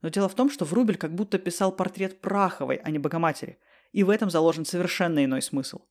Но 0.03 0.09
дело 0.09 0.29
в 0.29 0.35
том, 0.35 0.51
что 0.51 0.65
Врубель 0.65 0.97
как 0.97 1.15
будто 1.15 1.39
писал 1.39 1.71
портрет 1.71 2.21
Праховой, 2.21 2.81
а 2.83 2.91
не 2.91 2.99
Богоматери, 2.99 3.61
и 3.93 4.03
в 4.03 4.11
этом 4.11 4.29
заложен 4.29 4.65
совершенно 4.65 5.25
иной 5.25 5.43
смысл. 5.43 5.83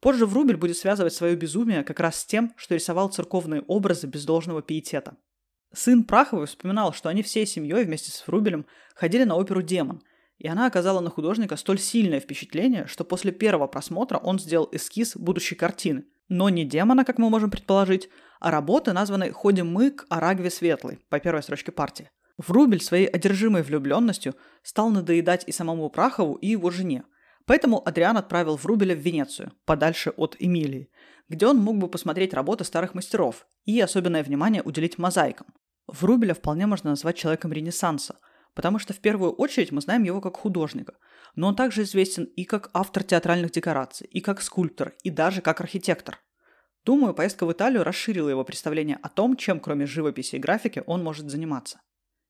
Позже 0.00 0.26
Врубель 0.26 0.56
будет 0.56 0.76
связывать 0.76 1.14
свое 1.14 1.36
безумие 1.36 1.82
как 1.82 2.00
раз 2.00 2.20
с 2.20 2.26
тем, 2.26 2.52
что 2.56 2.74
рисовал 2.74 3.08
церковные 3.08 3.62
образы 3.62 4.06
без 4.06 4.24
должного 4.24 4.62
пиетета. 4.62 5.16
Сын 5.74 6.04
Праховой 6.04 6.46
вспоминал, 6.46 6.92
что 6.92 7.08
они 7.08 7.22
всей 7.22 7.46
семьей 7.46 7.84
вместе 7.84 8.10
с 8.10 8.26
Врубелем 8.26 8.66
ходили 8.94 9.24
на 9.24 9.36
оперу 9.36 9.62
«Демон», 9.62 10.02
и 10.38 10.48
она 10.48 10.66
оказала 10.66 11.00
на 11.00 11.10
художника 11.10 11.56
столь 11.56 11.78
сильное 11.78 12.20
впечатление, 12.20 12.86
что 12.86 13.04
после 13.04 13.32
первого 13.32 13.66
просмотра 13.66 14.18
он 14.18 14.38
сделал 14.38 14.68
эскиз 14.70 15.16
будущей 15.16 15.54
картины. 15.54 16.04
Но 16.28 16.48
не 16.48 16.64
демона, 16.64 17.04
как 17.04 17.18
мы 17.18 17.30
можем 17.30 17.50
предположить, 17.50 18.10
а 18.40 18.50
работы, 18.50 18.92
названной 18.92 19.30
«Ходим 19.30 19.70
мы 19.70 19.92
к 19.92 20.04
Арагве 20.10 20.50
Светлой» 20.50 20.98
по 21.08 21.20
первой 21.20 21.42
строчке 21.42 21.72
партии. 21.72 22.10
Врубель 22.36 22.82
своей 22.82 23.06
одержимой 23.06 23.62
влюбленностью 23.62 24.34
стал 24.62 24.90
надоедать 24.90 25.44
и 25.46 25.52
самому 25.52 25.88
Прахову, 25.88 26.34
и 26.34 26.48
его 26.48 26.70
жене. 26.70 27.04
Поэтому 27.46 27.86
Адриан 27.86 28.16
отправил 28.16 28.56
Врубеля 28.56 28.94
в 28.94 28.98
Венецию, 28.98 29.52
подальше 29.64 30.10
от 30.10 30.36
Эмилии, 30.38 30.90
где 31.28 31.46
он 31.46 31.58
мог 31.58 31.78
бы 31.78 31.88
посмотреть 31.88 32.34
работы 32.34 32.64
старых 32.64 32.94
мастеров 32.94 33.46
и 33.64 33.80
особенное 33.80 34.22
внимание 34.22 34.62
уделить 34.62 34.98
мозаикам. 34.98 35.46
Врубеля 35.86 36.34
вполне 36.34 36.66
можно 36.66 36.90
назвать 36.90 37.16
человеком 37.16 37.52
Ренессанса– 37.52 38.16
потому 38.56 38.78
что 38.78 38.94
в 38.94 39.00
первую 39.00 39.32
очередь 39.32 39.70
мы 39.70 39.82
знаем 39.82 40.02
его 40.02 40.20
как 40.22 40.38
художника, 40.38 40.94
но 41.36 41.48
он 41.48 41.54
также 41.54 41.82
известен 41.82 42.24
и 42.24 42.44
как 42.44 42.70
автор 42.72 43.04
театральных 43.04 43.52
декораций, 43.52 44.08
и 44.10 44.20
как 44.20 44.40
скульптор, 44.40 44.94
и 45.04 45.10
даже 45.10 45.42
как 45.42 45.60
архитектор. 45.60 46.18
Думаю, 46.82 47.12
поездка 47.12 47.44
в 47.44 47.52
Италию 47.52 47.84
расширила 47.84 48.30
его 48.30 48.44
представление 48.44 48.98
о 49.02 49.10
том, 49.10 49.36
чем 49.36 49.60
кроме 49.60 49.84
живописи 49.84 50.36
и 50.36 50.38
графики 50.38 50.82
он 50.86 51.04
может 51.04 51.30
заниматься. 51.30 51.82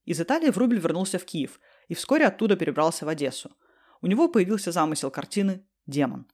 Из 0.04 0.20
Италии 0.20 0.50
Врубель 0.50 0.80
вернулся 0.80 1.20
в 1.20 1.24
Киев 1.24 1.60
и 1.86 1.94
вскоре 1.94 2.26
оттуда 2.26 2.56
перебрался 2.56 3.06
в 3.06 3.08
Одессу. 3.08 3.52
У 4.06 4.08
него 4.08 4.28
появился 4.28 4.70
замысел 4.70 5.10
картины 5.10 5.66
«Демон». 5.86 6.26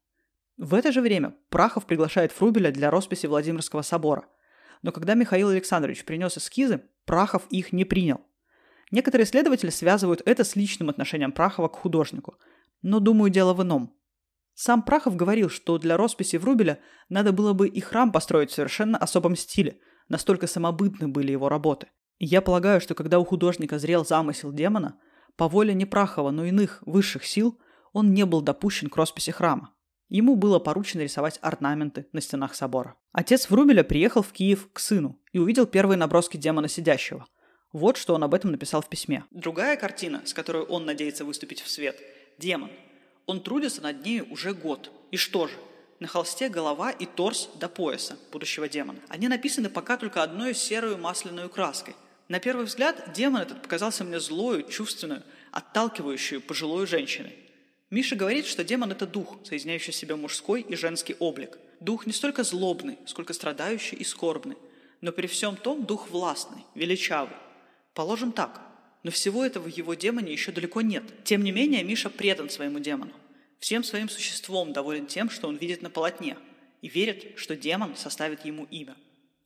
В 0.59 0.75
это 0.75 0.93
же 0.93 1.01
время 1.01 1.35
Прахов 1.49 1.87
приглашает 1.87 2.39
Врубеля 2.39 2.71
для 2.71 2.91
росписи 2.91 3.25
Владимирского 3.27 3.81
собора. 3.83 4.27
Но 4.83 4.93
когда 4.93 5.15
Михаил 5.15 5.49
Александрович 5.49 6.05
принес 6.05 6.37
эскизы, 6.37 6.83
Прахов 7.07 7.47
их 7.49 7.73
не 7.73 7.85
принял– 7.85 8.21
Некоторые 8.93 9.25
исследователи 9.25 9.71
связывают 9.71 10.21
это 10.27 10.45
с 10.45 10.55
личным 10.55 10.91
отношением 10.91 11.33
Прахова 11.33 11.69
к 11.69 11.77
художнику. 11.77 12.37
Но, 12.83 13.01
думаю, 13.01 13.31
дело 13.31 13.55
в 13.55 13.63
ином. 13.63 13.97
Сам 14.53 14.83
Прахов 14.83 15.17
говорил, 15.17 15.49
что 15.49 15.79
для 15.79 15.97
росписи 15.97 16.37
Врубеля 16.37 16.79
надо 17.09 17.33
было 17.33 17.55
бы 17.55 17.69
и 17.69 17.81
храм 17.81 18.13
построить 18.13 18.51
в 18.51 18.55
совершенно 18.55 18.99
особом 18.99 19.35
стиле, 19.35 19.81
настолько 20.09 20.47
самобытны 20.47 21.09
были 21.09 21.33
его 21.33 21.49
работы. 21.49 21.89
И 22.19 22.27
я 22.27 22.43
полагаю, 22.43 22.83
что 22.83 22.95
когда 22.95 23.19
у 23.19 23.25
художника 23.25 23.79
зрел 23.79 24.05
замысел 24.05 24.53
демона, 24.53 25.01
по 25.37 25.49
воле 25.49 25.75
не 25.75 25.87
Прахова, 25.87 26.31
но 26.31 26.45
иных 26.45 26.83
высших 26.87 27.25
сил, 27.25 27.59
он 27.93 28.15
не 28.15 28.25
был 28.25 28.41
допущен 28.41 28.89
к 28.89 28.97
росписи 28.97 29.31
храма. 29.31 29.75
Ему 30.09 30.37
было 30.37 30.59
поручено 30.59 31.03
рисовать 31.03 31.39
орнаменты 31.43 32.07
на 32.13 32.21
стенах 32.21 32.55
собора. 32.55 32.97
Отец 33.13 33.49
Врубеля 33.49 33.83
приехал 33.83 34.23
в 34.23 34.33
Киев 34.33 34.69
к 34.73 34.79
сыну 34.79 35.19
и 35.33 35.39
увидел 35.39 35.67
первые 35.67 35.97
наброски 35.97 36.37
демона 36.37 36.69
сидящего– 36.69 37.27
вот 37.73 37.97
что 37.97 38.15
он 38.15 38.23
об 38.23 38.35
этом 38.35 38.51
написал 38.51 38.83
в 38.83 38.89
письме. 38.89 39.25
Другая 39.31 39.77
картина, 39.77 40.23
с 40.27 40.35
которой 40.35 40.63
он 40.63 40.85
надеется 40.85 41.25
выступить 41.25 41.63
в 41.63 41.71
свет– 41.71 41.99
«Демон». 42.39 42.71
Он 43.27 43.41
трудится 43.41 43.81
над 43.83 44.05
ней 44.05 44.21
уже 44.21 44.53
год. 44.53 44.91
И 45.11 45.17
что 45.17 45.47
же? 45.47 45.55
На 46.01 46.09
холсте 46.09 46.49
голова 46.49 46.91
и 46.91 47.07
торс 47.07 47.49
до 47.55 47.69
пояса 47.69 48.19
будущего 48.33 48.69
демона. 48.69 48.99
Они 49.09 49.29
написаны 49.29 49.69
пока 49.69 49.97
только 49.97 50.23
одной 50.23 50.55
серую 50.55 50.99
масляную 50.99 51.49
краской. 51.49 51.95
На 52.29 52.39
первый 52.41 52.65
взгляд 52.67 53.13
демон 53.13 53.43
этот 53.43 53.63
показался 53.63 54.05
мне 54.05 54.21
злою, 54.21 54.63
чувственную, 54.63 55.23
отталкивающую 55.51 56.41
пожилую 56.41 56.87
женщиной. 56.87 57.37
Миша 57.91 58.17
говорит, 58.17 58.47
что 58.47 58.65
демон– 58.65 58.91
это 58.93 59.07
дух, 59.07 59.39
соединяющий 59.45 59.93
в 59.93 59.97
себе 59.97 60.17
мужской 60.17 60.63
и 60.63 60.77
женский 60.77 61.17
облик. 61.19 61.59
Дух 61.81 62.07
не 62.07 62.13
столько 62.13 62.43
злобный, 62.43 62.99
сколько 63.07 63.35
страдающий 63.35 63.97
и 63.97 64.05
скорбный. 64.05 64.57
Но 65.01 65.13
при 65.13 65.27
всем 65.27 65.57
том 65.57 65.85
дух 65.85 66.09
властный, 66.11 66.65
величавый, 66.75 67.37
Положим 67.95 68.33
так. 68.33 68.61
Но 69.03 69.11
всего 69.11 69.45
этого 69.45 69.65
в 69.65 69.77
его 69.77 69.95
демоне 69.95 70.33
еще 70.33 70.53
далеко 70.53 70.81
нет. 70.81 71.05
Тем 71.25 71.43
не 71.43 71.53
менее, 71.53 71.83
Миша 71.83 72.09
предан 72.09 72.49
своему 72.49 72.79
демону. 72.79 73.13
Всем 73.59 73.85
своим 73.85 74.09
существом 74.09 74.73
доволен 74.73 75.07
тем, 75.07 75.29
что 75.29 75.49
он 75.49 75.57
видит 75.57 75.83
на 75.83 75.91
полотне, 75.91 76.37
и 76.81 76.89
верит, 76.89 77.39
что 77.39 77.55
демон 77.55 77.95
составит 77.97 78.45
ему 78.45 78.65
имя. 78.71 78.97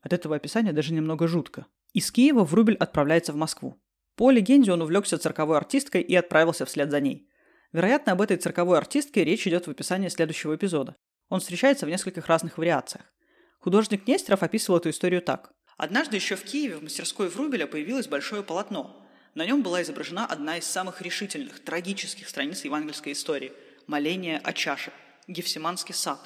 От 0.03 0.13
этого 0.13 0.37
описания 0.37 0.73
даже 0.73 0.95
немного 0.95 1.27
жутко. 1.27 1.67
Из 1.97 2.13
Киева 2.13 2.45
Врубель 2.45 2.77
отправляется 2.77 3.33
в 3.33 3.37
Москву. 3.37 3.83
По 4.17 4.31
легенде 4.31 4.71
он 4.71 4.83
увлекся 4.83 5.17
цирковой 5.17 5.57
артисткой 5.57 6.03
и 6.03 6.15
отправился 6.15 6.67
вслед 6.67 6.91
за 6.91 7.01
ней. 7.01 7.31
Вероятно, 7.73 8.13
об 8.13 8.21
этой 8.21 8.37
цирковой 8.37 8.77
артистке 8.77 9.25
речь 9.25 9.47
идет 9.47 9.67
в 9.67 9.71
описании 9.71 10.11
следующего 10.11 10.55
эпизода. 10.55 10.97
Он 11.31 11.41
встречается 11.41 11.87
в 11.87 11.89
нескольких 11.89 12.27
разных 12.27 12.59
вариациях. 12.59 13.15
Художник 13.61 14.07
Нестеров 14.07 14.43
описывал 14.43 14.79
эту 14.79 14.91
историю 14.91 15.23
так. 15.23 15.53
Однажды 15.79 16.17
еще 16.17 16.37
в 16.37 16.45
Киеве 16.45 16.77
в 16.77 16.83
мастерской 16.83 17.31
Врубеля 17.31 17.67
появилось 17.67 18.09
большое 18.09 18.43
полотно. 18.43 19.03
На 19.35 19.47
нем 19.47 19.63
была 19.63 19.81
изображена 19.81 20.27
одна 20.27 20.59
из 20.59 20.67
самых 20.67 21.01
решительных, 21.01 21.61
трагических 21.61 22.29
страниц 22.29 22.63
евангельской 22.67 23.13
истории– 23.13 23.55
моление 23.87 24.37
о 24.45 24.53
чаше, 24.53 24.93
Гефсиманский 25.29 25.95
сад, 25.95 26.21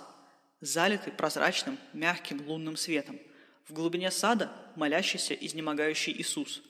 залитый 0.60 1.12
прозрачным, 1.12 1.78
мягким 1.92 2.44
лунным 2.44 2.76
светом. 2.76 3.20
В 3.70 3.72
глубине 3.72 4.10
сада 4.10 4.50
молящийся, 4.74 5.32
изнемогающий 5.32 6.12
Иисус. 6.12 6.60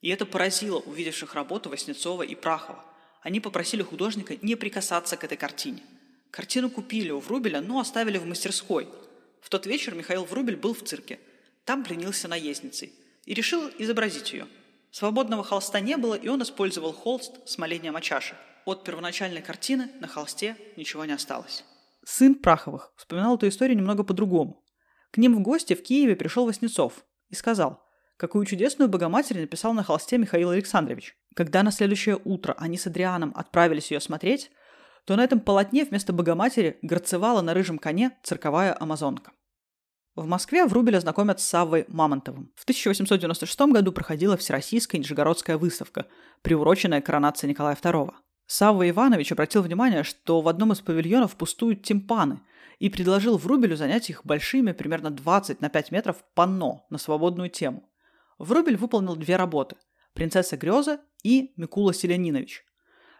И 0.00 0.08
это 0.08 0.24
поразило 0.24 0.78
увидевших 0.78 1.34
работу 1.34 1.68
Васнецова 1.68 2.22
и 2.22 2.34
Прахова. 2.34 2.82
Они 3.20 3.40
попросили 3.40 3.82
художника 3.82 4.36
не 4.40 4.54
прикасаться 4.56 5.18
к 5.18 5.24
этой 5.24 5.36
картине. 5.36 5.82
Картину 6.30 6.70
купили 6.70 7.10
у 7.10 7.20
Врубеля, 7.20 7.60
но 7.60 7.78
оставили 7.78 8.16
в 8.16 8.24
мастерской– 8.26 8.88
В 9.42 9.50
тот 9.50 9.66
вечер 9.66 9.94
Михаил 9.94 10.24
Врубель 10.24 10.56
был 10.56 10.72
в 10.72 10.82
цирке. 10.82 11.20
Там 11.64 11.84
пленился 11.84 12.26
наездницей 12.26 12.92
и 13.26 13.34
решил 13.34 13.70
изобразить 13.78 14.32
ее. 14.32 14.48
Свободного 14.90 15.44
холста 15.44 15.78
не 15.78 15.96
было, 15.98 16.14
и 16.14 16.26
он 16.28 16.42
использовал 16.42 16.92
холст 16.92 17.46
с 17.46 17.58
молением 17.58 17.96
о 17.96 18.00
чаше. 18.00 18.34
От 18.64 18.82
первоначальной 18.82 19.42
картины 19.42 19.90
на 20.00 20.08
холсте 20.08 20.56
ничего 20.76 21.04
не 21.04 21.12
осталось. 21.12 21.64
Сын 22.04 22.34
Праховых 22.34 22.92
вспоминал 22.96 23.36
эту 23.36 23.46
историю 23.46 23.76
немного 23.76 24.02
по-другому. 24.02 24.64
К 25.10 25.18
ним 25.18 25.36
в 25.36 25.40
гости 25.40 25.74
в 25.74 25.82
Киеве 25.82 26.16
пришел 26.16 26.46
Васнецов 26.46 27.04
и 27.28 27.34
сказал, 27.34 27.82
какую 28.16 28.46
чудесную 28.46 28.88
Богоматерь 28.88 29.40
написал 29.40 29.72
на 29.72 29.82
холсте 29.82 30.18
Михаил 30.18 30.50
Александрович. 30.50 31.16
Когда 31.34 31.62
на 31.62 31.70
следующее 31.70 32.18
утро 32.24 32.54
они 32.58 32.78
с 32.78 32.86
Адрианом 32.86 33.32
отправились 33.34 33.90
ее 33.90 34.00
смотреть, 34.00 34.50
то 35.04 35.16
на 35.16 35.24
этом 35.24 35.40
полотне 35.40 35.84
вместо 35.84 36.12
Богоматери 36.12 36.78
горцевала 36.82 37.40
на 37.40 37.54
рыжем 37.54 37.78
коне 37.78 38.18
цирковая 38.22 38.76
амазонка. 38.78 39.32
В 40.16 40.26
Москве 40.26 40.64
Врубеля 40.64 40.98
знакомят 40.98 41.40
с 41.40 41.44
Саввой 41.44 41.84
Мамонтовым. 41.88 42.50
В 42.56 42.62
1896 42.62 43.60
году 43.72 43.92
проходила 43.92 44.38
Всероссийская 44.38 44.98
Нижегородская 44.98 45.58
выставка, 45.58 46.06
приуроченная 46.40 47.02
к 47.02 47.06
коронации 47.06 47.46
Николая 47.46 47.76
II. 47.76 48.12
Савва 48.46 48.88
Иванович 48.88 49.32
обратил 49.32 49.62
внимание, 49.62 50.04
что 50.04 50.40
в 50.40 50.48
одном 50.48 50.72
из 50.72 50.80
павильонов 50.80 51.36
пустуют 51.36 51.82
тимпаны 51.82 52.40
и 52.78 52.88
предложил 52.88 53.38
Врубелю 53.38 53.76
занять 53.76 54.08
их 54.10 54.24
большими, 54.24 54.72
примерно 54.72 55.10
20 55.10 55.60
на 55.60 55.68
5 55.68 55.90
метров, 55.90 56.24
панно 56.34 56.86
на 56.90 56.98
свободную 56.98 57.50
тему. 57.50 57.88
Врубель 58.38 58.76
выполнил 58.76 59.16
две 59.16 59.36
работы– 59.36 59.76
«Принцесса 60.14 60.56
Греза» 60.56 61.00
и 61.22 61.52
«Микула 61.56 61.92
Селянинович». 61.92 62.64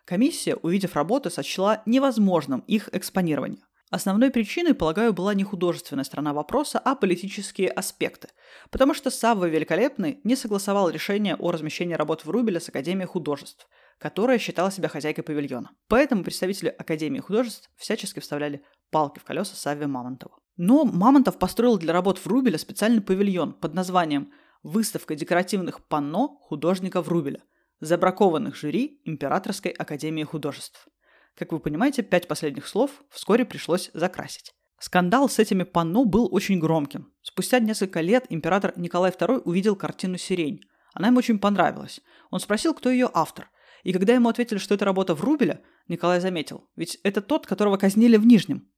Комиссия, 0.04 0.54
увидев 0.54 0.95
работы, 0.95 1.30
сочла 1.30 1.83
невозможным 1.85 2.61
их 2.61 2.88
экспонирование. 2.92 3.62
Основной 3.90 4.30
причиной, 4.30 4.75
полагаю, 4.75 5.12
была 5.12 5.35
не 5.35 5.42
художественная 5.42 6.04
сторона 6.04 6.33
вопроса, 6.33 6.78
а 6.78 6.95
политические 6.95 7.71
аспекты, 7.71 8.28
потому 8.71 8.95
что 8.95 9.11
Савва 9.11 9.47
Великолепный 9.47 10.21
не 10.23 10.37
согласовал 10.37 10.90
решение 10.90 11.37
о 11.37 11.50
размещении 11.50 11.95
работ 11.95 12.25
Врубеля 12.25 12.61
с 12.61 12.68
Академией 12.68 13.06
художеств, 13.06 13.68
которая 13.99 14.38
считала 14.38 14.71
себя 14.71 14.88
хозяйкой 14.88 15.25
павильона. 15.25 15.71
Поэтому 15.88 16.25
представители 16.25 16.69
Академии 16.69 17.21
художеств 17.21 17.71
всячески 17.76 18.21
вставляли 18.21 18.62
палки 18.91 19.19
в 19.19 19.25
колеса 19.25 19.55
Савве 19.57 19.87
Мамонтову. 19.87 20.37
Но 20.57 20.85
Мамонтов 20.85 21.38
построил 21.38 21.79
для 21.79 21.93
работ 21.93 22.25
Врубеля 22.25 22.59
специальный 22.59 23.03
павильон 23.03 23.53
под 23.53 23.75
названием 23.75 24.33
«Выставка 24.62 25.15
декоративных 25.15 25.87
панно 25.87 26.38
художника 26.41 27.03
Врубеля», 27.03 27.43
забракованных 27.81 28.57
жюри 28.57 29.00
Императорской 29.05 29.73
Академии 29.73 30.25
художеств. 30.25 30.88
Как 31.37 31.53
вы 31.53 31.61
понимаете, 31.61 32.03
пять 32.03 32.29
последних 32.29 32.67
слов 32.67 32.91
вскоре 33.11 33.45
пришлось 33.45 33.91
закрасить. 33.93 34.55
Скандал 34.79 35.29
с 35.29 35.38
этими 35.38 35.62
панно 35.62 36.05
был 36.05 36.29
очень 36.33 36.59
громким. 36.59 37.12
Спустя 37.23 37.59
несколько 37.59 38.00
лет 38.00 38.26
император 38.29 38.73
Николай 38.76 39.11
II 39.11 39.41
увидел 39.41 39.76
картину 39.76 40.17
«Сирень». 40.17 40.61
Она 40.95 41.09
ему 41.09 41.19
очень 41.19 41.38
понравилась. 41.38 42.00
Он 42.31 42.41
спросил, 42.41 42.73
кто 42.73 42.91
ее 42.91 43.11
автор. 43.12 43.50
И 43.87 43.93
когда 43.93 44.14
ему 44.14 44.28
ответили, 44.28 44.59
что 44.59 44.75
это 44.75 44.85
работа 44.85 45.14
Врубеля, 45.14 45.62
Николай 45.87 46.19
заметил, 46.19 46.69
ведь 46.75 46.99
это 47.05 47.23
тот, 47.23 47.47
которого 47.47 47.76
казнили 47.76 48.16
в 48.16 48.26
Нижнем. 48.26 48.69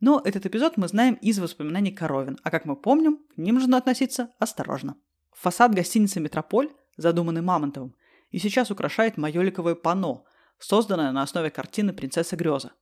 Но 0.00 0.20
этот 0.24 0.46
эпизод 0.46 0.76
мы 0.76 0.88
знаем 0.88 1.14
из 1.14 1.38
воспоминаний 1.38 1.92
Коровин, 1.92 2.38
а 2.42 2.50
как 2.50 2.64
мы 2.64 2.74
помним, 2.74 3.18
к 3.18 3.36
ним 3.36 3.54
нужно 3.54 3.76
относиться 3.76 4.32
осторожно. 4.40 4.96
Фасад 5.30 5.76
гостиницы 5.76 6.18
«Метрополь», 6.18 6.70
задуманный 6.96 7.40
Мамонтовым, 7.40 7.94
и 8.30 8.40
сейчас 8.40 8.72
украшает 8.72 9.16
майоликовое 9.16 9.76
панно, 9.76 10.24
созданное 10.58 11.12
на 11.12 11.22
основе 11.22 11.50
картины 11.50 11.92
«Принцесса 11.92 12.34
Греза». 12.34 12.72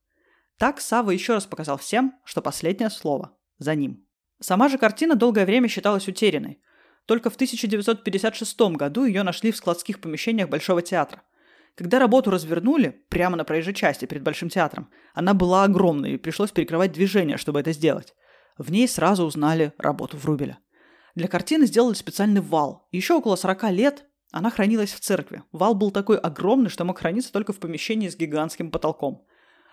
Так 0.56 0.80
Сава 0.80 1.10
еще 1.10 1.34
раз 1.34 1.44
показал 1.44 1.76
всем, 1.76 2.14
что 2.24 2.40
последнее 2.40 2.88
слово 2.88 3.36
за 3.58 3.74
ним. 3.74 4.02
Сама 4.40 4.70
же 4.70 4.78
картина 4.78 5.14
долгое 5.14 5.44
время 5.44 5.68
считалась 5.68 6.08
утерянной. 6.08 6.58
Только 7.04 7.28
в 7.28 7.34
1956 7.34 8.58
году 8.78 9.04
ее 9.04 9.22
нашли 9.22 9.52
в 9.52 9.58
складских 9.58 10.00
помещениях 10.00 10.48
Большого 10.48 10.80
театра. 10.80 11.22
Когда 11.76 11.98
работу 11.98 12.30
развернули, 12.30 13.04
прямо 13.10 13.36
на 13.36 13.44
проезжей 13.44 13.74
части 13.74 14.06
перед 14.06 14.22
Большим 14.22 14.48
театром, 14.48 14.88
она 15.14 15.34
была 15.34 15.64
огромной 15.64 16.12
и 16.12 16.16
пришлось 16.16 16.50
перекрывать 16.50 16.92
движение, 16.92 17.36
чтобы 17.36 17.60
это 17.60 17.72
сделать. 17.72 18.14
В 18.56 18.72
ней 18.72 18.88
сразу 18.88 19.24
узнали 19.24 19.74
работу 19.76 20.16
Врубеля. 20.16 20.58
Для 21.14 21.28
картины 21.28 21.66
сделали 21.66 21.94
специальный 21.94 22.40
вал. 22.40 22.88
Еще 22.92 23.14
около 23.14 23.36
40 23.36 23.70
лет 23.72 24.06
она 24.32 24.50
хранилась 24.50 24.92
в 24.92 25.00
церкви. 25.00 25.42
Вал 25.52 25.74
был 25.74 25.90
такой 25.90 26.16
огромный, 26.16 26.70
что 26.70 26.84
мог 26.84 26.98
храниться 26.98 27.30
только 27.30 27.52
в 27.52 27.58
помещении 27.58 28.08
с 28.08 28.16
гигантским 28.16 28.70
потолком. 28.70 29.26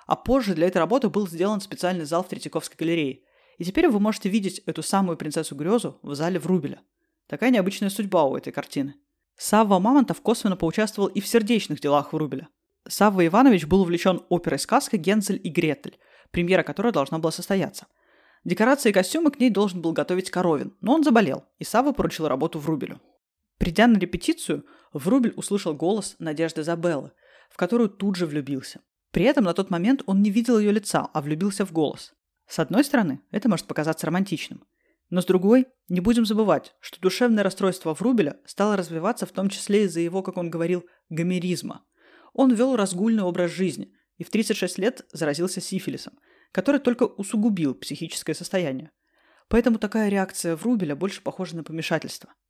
А 0.06 0.18
позже 0.18 0.56
для 0.56 0.68
этой 0.68 0.78
работы 0.78 1.10
был 1.10 1.26
сделан 1.28 1.62
специальный 1.62 2.06
зал 2.06 2.24
в 2.24 2.28
Третьяковской 2.28 2.76
галерее. 2.76 3.22
И 3.58 3.64
теперь 3.64 3.88
вы 3.88 4.02
можете 4.02 4.28
видеть 4.28 4.60
эту 4.66 4.84
самую 4.84 5.16
принцессу 5.18 5.56
Грезу 5.56 6.00
в 6.02 6.16
зале 6.16 6.38
Врубеля. 6.38 6.82
Такая 7.28 7.50
необычная 7.50 7.90
судьба 7.90 8.26
у 8.26 8.36
этой 8.36 8.52
картины. 8.52 8.96
Савва 9.38 9.80
Мамонтов 9.80 10.22
косвенно 10.22 10.56
поучаствовал 10.56 11.10
и 11.10 11.20
в 11.20 11.28
сердечных 11.28 11.80
делах 11.80 12.14
Врубеля. 12.14 12.50
Савва 12.88 13.26
Иванович 13.26 13.66
был 13.66 13.82
увлечен 13.82 14.22
оперой-сказкой 14.30 15.00
«Гензель 15.00 15.40
и 15.44 15.50
Гретель», 15.50 15.98
премьера 16.32 16.64
которой 16.64 16.92
должна 16.92 17.20
была 17.20 17.32
состояться. 17.32 17.88
Декорации 18.44 18.90
и 18.90 18.94
костюмы 18.94 19.32
к 19.32 19.40
ней 19.40 19.50
должен 19.50 19.82
был 19.82 19.94
готовить 19.94 20.30
Коровин, 20.30 20.76
но 20.82 20.94
он 20.94 21.04
заболел, 21.04 21.46
и 21.60 21.64
Савва 21.64 21.94
поручил 21.94 22.28
работу 22.28 22.60
Врубелю. 22.60 23.00
Придя 23.58 23.88
на 23.88 23.98
репетицию, 23.98 24.66
Врубель 24.92 25.34
услышал 25.38 25.74
голос 25.74 26.16
Надежды 26.20 26.64
Забеллы, 26.64 27.12
в 27.50 27.56
которую 27.56 27.90
тут 27.90 28.18
же 28.18 28.26
влюбился. 28.26 28.82
При 29.12 29.26
этом 29.26 29.46
на 29.46 29.54
тот 29.54 29.70
момент 29.70 30.02
он 30.06 30.22
не 30.22 30.30
видел 30.30 30.60
ее 30.60 30.72
лица, 30.72 31.08
а 31.14 31.22
влюбился 31.22 31.66
в 31.66 31.72
голос. 31.72 32.14
С 32.48 32.60
одной 32.60 32.84
стороны, 32.84 33.22
это 33.32 33.48
может 33.48 33.68
показаться 33.68 34.06
романтичным. 34.08 34.64
Но 35.14 35.22
с 35.22 35.26
другой, 35.26 35.68
не 35.90 36.00
будем 36.00 36.26
забывать, 36.26 36.74
что 36.80 37.00
душевное 37.00 37.44
расстройство 37.44 37.94
Врубеля 37.94 38.40
стало 38.46 38.76
развиваться 38.76 39.28
в 39.28 39.32
том 39.32 39.48
числе 39.48 39.84
из-за 39.84 40.00
его, 40.00 40.24
как 40.24 40.38
он 40.38 40.50
говорил, 40.50 40.86
гомеризма. 41.10 41.86
Он 42.34 42.52
вел 42.52 42.76
разгульный 42.76 43.22
образ 43.22 43.52
жизни 43.52 43.94
и 44.18 44.24
в 44.24 44.32
36 44.32 44.80
лет 44.80 45.06
заразился 45.12 45.62
сифилисом, 45.62 46.18
который 46.52 46.80
только 46.80 47.04
усугубил 47.04 47.76
психическое 47.76 48.34
состояние. 48.34 48.90
Поэтому 49.50 49.78
такая 49.78 50.10
реакция 50.10 50.56
Врубеля 50.56 50.96
больше 50.96 51.22
похожа 51.22 51.56
на 51.56 51.64
помешательство– 51.64 52.34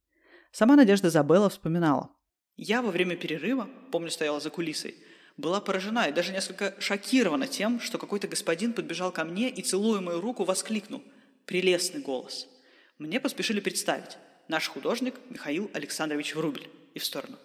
Сама 0.56 0.76
Надежда 0.76 1.10
Забелла 1.10 1.49
вспоминала. 1.49 2.12
«Я 2.58 2.84
во 2.84 2.91
время 2.91 3.15
перерыва, 3.15 3.67
помню, 3.91 4.12
стояла 4.12 4.39
за 4.39 4.52
кулисой, 4.52 4.95
была 5.36 5.60
поражена 5.60 6.08
и 6.08 6.13
даже 6.13 6.32
несколько 6.32 6.76
шокирована 6.80 7.47
тем, 7.47 7.80
что 7.80 7.97
какой-то 7.97 8.28
господин 8.28 8.73
подбежал 8.73 9.12
ко 9.12 9.26
мне 9.26 9.49
и, 9.49 9.63
целуя 9.63 9.99
мою 9.99 10.21
руку, 10.21 10.43
воскликнул 10.43 11.02
«Прелестный 11.47 12.02
голос!». 12.02 12.53
Мне 12.98 13.20
поспешили 13.20 13.60
представить 13.60 14.18
наш 14.48 14.68
художник 14.68 15.16
Михаил 15.30 15.70
Александрович 15.74 16.36
Врубель 16.36 16.70
и 16.94 17.00
в 17.00 17.06
сторону. 17.06 17.38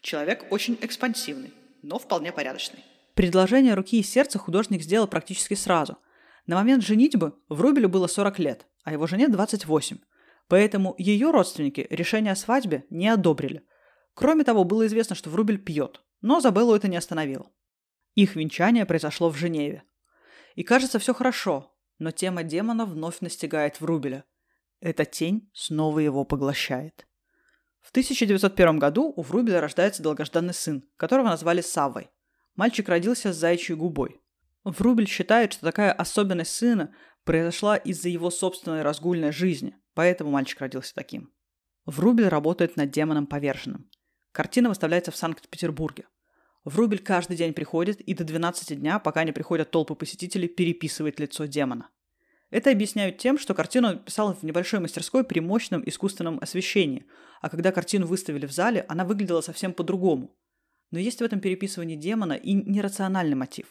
Человек 0.00 0.46
очень 0.50 0.78
экспансивный, 0.80 1.52
но 1.82 1.98
вполне 1.98 2.32
порядочный. 2.32 2.84
Предложение 3.14 3.74
руки 3.74 3.98
и 3.98 4.02
сердца 4.02 4.38
художник 4.38 4.82
сделал 4.82 5.06
практически 5.06 5.54
сразу. 5.54 5.98
На 6.46 6.56
момент 6.56 6.84
женитьбы 6.84 7.34
Врубелю 7.48 7.88
было 7.88 8.06
40 8.06 8.38
лет, 8.38 8.66
а 8.82 8.92
его 8.92 9.06
жене 9.06 9.28
28– 9.28 9.98
Поэтому 10.48 10.94
ее 10.98 11.30
родственники 11.30 11.86
решение 11.90 12.32
о 12.32 12.36
свадьбе 12.36 12.84
не 12.90 13.08
одобрили. 13.08 13.64
Кроме 14.14 14.44
того, 14.44 14.64
было 14.64 14.86
известно, 14.86 15.16
что 15.16 15.30
Врубель 15.30 15.58
пьет, 15.58 16.02
но 16.20 16.40
Забеллу 16.40 16.74
это 16.74 16.88
не 16.88 16.96
остановило. 16.96 17.50
Их 18.14 18.36
венчание 18.36 18.86
произошло 18.86 19.30
в 19.30 19.36
Женеве. 19.36 19.82
И 20.54 20.62
кажется, 20.62 20.98
все 20.98 21.14
хорошо, 21.14 21.74
но 21.98 22.10
тема 22.10 22.44
демона 22.44 22.84
вновь 22.84 23.20
настигает 23.20 23.80
Врубеля. 23.80 24.24
Эта 24.84 25.04
тень 25.04 25.50
снова 25.52 25.98
его 25.98 26.24
поглощает. 26.24 27.08
В 27.80 27.90
1901 27.90 28.78
году 28.78 29.12
у 29.16 29.22
Врубеля 29.22 29.60
рождается 29.60 30.02
долгожданный 30.02 30.54
сын, 30.54 30.84
которого 30.96 31.26
назвали 31.26 31.60
Саввой. 31.60 32.10
Мальчик 32.54 32.88
родился 32.88 33.32
с 33.32 33.36
заячьей 33.36 33.76
губой. 33.76 34.20
Врубель 34.62 35.08
считает, 35.08 35.54
что 35.54 35.66
такая 35.66 35.90
особенность 35.92 36.54
сына 36.54 36.94
произошла 37.24 37.76
из-за 37.76 38.08
его 38.08 38.30
собственной 38.30 38.82
разгульной 38.82 39.32
жизни– 39.32 39.76
Поэтому 39.94 40.30
мальчик 40.30 40.60
родился 40.60 40.94
таким. 40.94 41.32
Врубель 41.86 42.28
работает 42.28 42.76
над 42.76 42.90
демоном 42.90 43.26
поверженным. 43.26 43.90
Картина 44.32 44.68
выставляется 44.68 45.12
в 45.12 45.16
Санкт-Петербурге. 45.16 46.06
Врубель 46.64 47.02
каждый 47.02 47.36
день 47.36 47.52
приходит 47.52 48.00
и 48.00 48.14
до 48.14 48.24
12 48.24 48.78
дня, 48.80 48.98
пока 48.98 49.22
не 49.24 49.32
приходят 49.32 49.70
толпы 49.70 49.94
посетителей, 49.94 50.48
переписывает 50.48 51.20
лицо 51.20 51.44
демона. 51.44 51.90
Это 52.50 52.70
объясняют 52.70 53.18
тем, 53.18 53.38
что 53.38 53.54
картину 53.54 53.98
писал 53.98 54.34
в 54.34 54.42
небольшой 54.42 54.80
мастерской 54.80 55.24
при 55.24 55.40
мощном 55.40 55.82
искусственном 55.86 56.38
освещении, 56.40 57.06
а 57.40 57.48
когда 57.48 57.72
картину 57.72 58.06
выставили 58.06 58.46
в 58.46 58.52
зале, 58.52 58.84
она 58.88 59.04
выглядела 59.04 59.40
совсем 59.40 59.72
по-другому. 59.72 60.36
Но 60.90 60.98
есть 60.98 61.20
в 61.20 61.24
этом 61.24 61.40
переписывании 61.40 61.96
демона 61.96 62.34
и 62.34 62.52
нерациональный 62.52 63.34
мотив. 63.34 63.66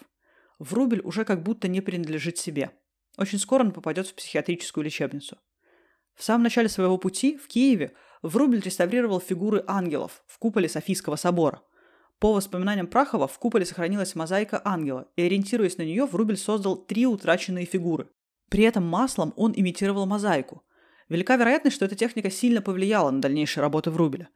Врубель 0.60 1.02
уже 1.02 1.24
как 1.26 1.44
будто 1.44 1.68
не 1.68 1.82
принадлежит 1.82 2.38
себе. 2.38 2.72
Очень 3.18 3.40
скоро 3.40 3.64
он 3.64 3.72
попадет 3.72 4.08
в 4.08 4.16
психиатрическую 4.16 4.84
лечебницу– 4.84 5.38
в 6.16 6.24
самом 6.24 6.44
начале 6.44 6.70
своего 6.70 6.98
пути 6.98 7.38
в 7.38 7.48
Киеве 7.48 7.94
Врубель 8.22 8.62
реставрировал 8.62 9.20
фигуры 9.20 9.64
ангелов 9.68 10.24
в 10.28 10.38
куполе 10.38 10.70
Софийского 10.70 11.16
собора. 11.16 11.62
По 12.20 12.34
воспоминаниям 12.34 12.88
Прахова, 12.88 13.28
в 13.28 13.38
куполе 13.40 13.66
сохранилась 13.66 14.16
мозаика 14.16 14.62
ангела, 14.64 15.08
и 15.18 15.24
ориентируясь 15.24 15.78
на 15.78 15.82
нее, 15.82 16.06
Врубель 16.06 16.38
создал 16.38 16.78
три 16.78 17.06
утраченные 17.06 17.66
фигуры. 17.66 18.08
При 18.54 18.66
этом 18.66 18.86
маслом 18.86 19.34
он 19.36 19.52
имитировал 19.56 20.06
мозаику. 20.06 20.64
Велика 21.10 21.38
вероятность, 21.38 21.76
что 21.76 21.86
эта 21.86 21.96
техника 21.96 22.30
сильно 22.30 22.62
повлияла 22.62 23.10
на 23.10 23.20
дальнейшие 23.20 23.64
работы 23.64 23.90
Врубеля. 23.90 24.30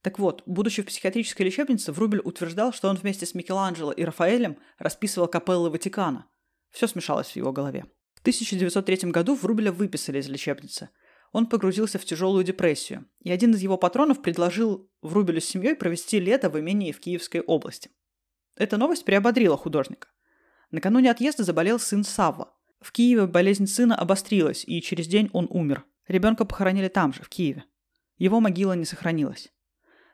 Так 0.00 0.20
вот, 0.20 0.44
будучи 0.46 0.80
в 0.80 0.86
психиатрической 0.86 1.44
лечебнице, 1.44 1.90
Врубель 1.90 2.20
утверждал, 2.22 2.72
что 2.72 2.88
он 2.88 2.94
вместе 2.94 3.26
с 3.26 3.34
Микеланджело 3.34 3.90
и 3.90 4.04
Рафаэлем 4.04 4.58
расписывал 4.78 5.26
капеллы 5.26 5.70
Ватикана. 5.70 6.28
Все 6.70 6.86
смешалось 6.86 7.32
в 7.32 7.34
его 7.34 7.50
голове. 7.50 7.86
В 8.14 8.20
1903 8.20 9.10
году 9.10 9.34
Врубеля 9.34 9.72
выписали 9.72 10.20
из 10.20 10.28
лечебницы. 10.28 10.90
Он 11.32 11.48
погрузился 11.48 11.98
в 11.98 12.04
тяжелую 12.04 12.44
депрессию, 12.44 13.06
и 13.24 13.32
один 13.32 13.54
из 13.54 13.60
его 13.60 13.76
патронов 13.76 14.22
предложил 14.22 14.88
Врубелю 15.02 15.40
с 15.40 15.46
семьей 15.46 15.74
провести 15.74 16.20
лето 16.20 16.48
в 16.48 16.60
имении 16.60 16.92
в 16.92 17.00
Киевской 17.00 17.40
области. 17.40 17.90
Эта 18.54 18.76
новость 18.76 19.04
приободрила 19.04 19.56
художника. 19.56 20.06
Накануне 20.70 21.10
отъезда 21.10 21.42
заболел 21.42 21.80
сын 21.80 22.04
Савва. 22.04 22.53
В 22.84 22.92
Киеве 22.92 23.26
болезнь 23.26 23.66
сына 23.66 23.96
обострилась, 23.96 24.62
и 24.66 24.82
через 24.82 25.06
день 25.06 25.30
он 25.32 25.46
умер. 25.48 25.86
Ребенка 26.06 26.44
похоронили 26.44 26.88
там 26.88 27.14
же, 27.14 27.22
в 27.22 27.30
Киеве. 27.30 27.64
Его 28.18 28.40
могила 28.40 28.74
не 28.74 28.84
сохранилась. 28.84 29.48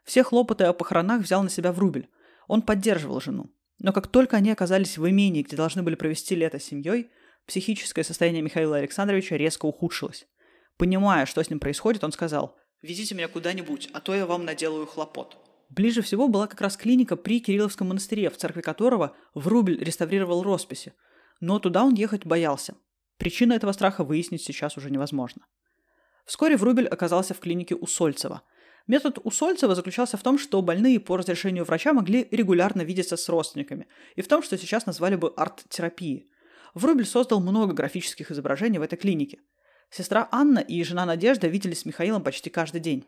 Все 0.04 0.22
хлопоты 0.22 0.62
о 0.62 0.72
похоронах 0.72 1.20
взял 1.20 1.42
на 1.42 1.50
себя 1.50 1.72
Врубель. 1.72 2.08
Он 2.46 2.62
поддерживал 2.62 3.20
жену. 3.20 3.50
Но 3.80 3.92
как 3.92 4.06
только 4.06 4.36
они 4.36 4.52
оказались 4.52 4.98
в 4.98 5.10
имении, 5.10 5.42
где 5.42 5.56
должны 5.56 5.82
были 5.82 5.96
провести 5.96 6.36
лето 6.36 6.60
с 6.60 6.64
семьей, 6.64 7.10
психическое 7.44 8.04
состояние 8.04 8.40
Михаила 8.40 8.76
Александровича 8.76 9.36
резко 9.36 9.66
ухудшилось. 9.66 10.28
Понимая, 10.76 11.26
что 11.26 11.42
с 11.42 11.50
ним 11.50 11.58
происходит, 11.58 12.04
он 12.04 12.12
сказал 12.12 12.56
«Везите 12.82 13.16
меня 13.16 13.26
куда-нибудь, 13.26 13.90
а 13.92 14.00
то 14.00 14.14
я 14.14 14.26
вам 14.26 14.44
наделаю 14.44 14.86
хлопот». 14.86 15.36
Ближе 15.70 16.02
всего 16.02 16.28
была 16.28 16.46
как 16.46 16.60
раз 16.60 16.76
клиника 16.76 17.16
при 17.16 17.40
Кирилловском 17.40 17.88
монастыре, 17.88 18.30
в 18.30 18.36
церкви 18.36 18.60
которого 18.60 19.16
Врубель 19.34 19.82
реставрировал 19.82 20.44
росписи. 20.44 20.92
Но 21.40 21.58
туда 21.58 21.84
он 21.84 21.94
ехать 21.94 22.26
боялся. 22.26 22.74
Причина 23.16 23.54
этого 23.54 23.72
страха 23.72 24.04
выяснить 24.04 24.42
сейчас 24.42 24.76
уже 24.76 24.90
невозможно. 24.90 25.46
Вскоре 26.24 26.56
Врубель 26.56 26.86
оказался 26.86 27.34
в 27.34 27.40
клинике 27.40 27.74
у 27.74 27.86
Сольцева– 27.86 28.42
Метод 28.90 29.18
Усольцева 29.22 29.76
заключался 29.76 30.16
в 30.16 30.22
том, 30.24 30.36
что 30.36 30.60
больные 30.62 30.98
по 30.98 31.16
разрешению 31.16 31.64
врача 31.64 31.92
могли 31.92 32.26
регулярно 32.32 32.82
видеться 32.82 33.16
с 33.16 33.28
родственниками, 33.28 33.86
и 34.16 34.20
в 34.20 34.26
том, 34.26 34.42
что 34.42 34.58
сейчас 34.58 34.84
назвали 34.84 35.14
бы 35.14 35.32
арт-терапией. 35.36 36.28
Врубель 36.74 37.06
создал 37.06 37.40
много 37.40 37.72
графических 37.72 38.32
изображений 38.32 38.78
в 38.78 38.82
этой 38.82 38.96
клинике. 38.96 39.38
Сестра 39.90 40.28
Анна 40.32 40.58
и 40.58 40.82
жена 40.82 41.06
Надежда 41.06 41.46
виделись 41.46 41.82
с 41.82 41.84
Михаилом 41.84 42.24
почти 42.24 42.50
каждый 42.50 42.80
день. 42.80 43.06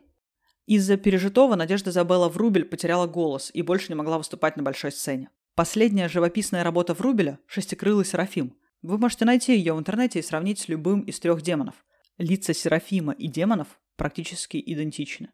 Из-за 0.67 0.95
пережитого 0.95 1.55
Надежда 1.55 1.91
Забелла 1.91 2.29
Врубель 2.29 2.63
потеряла 2.63 3.05
голос 3.05 3.51
и 3.53 3.61
больше 3.61 3.89
не 3.89 3.95
могла 3.95 4.17
выступать 4.17 4.55
на 4.55 4.63
большой 4.63 4.93
сцене. 4.93 5.29
Последняя 5.55 6.09
живописная 6.09 6.63
работа 6.63 6.95
Врубеля– 6.95 7.37
«Шестикрылый 7.45 8.05
Серафим». 8.05 8.57
Вы 8.81 8.97
можете 8.97 9.23
найти 9.25 9.55
ее 9.55 9.75
в 9.75 9.79
интернете 9.79 10.17
и 10.17 10.23
сравнить 10.23 10.57
с 10.57 10.67
любым 10.67 11.01
из 11.01 11.19
трех 11.19 11.43
демонов. 11.43 11.75
Лица 12.17 12.55
Серафима 12.55 13.13
и 13.13 13.27
демонов 13.27 13.67
практически 13.95 14.57
идентичны. 14.65 15.29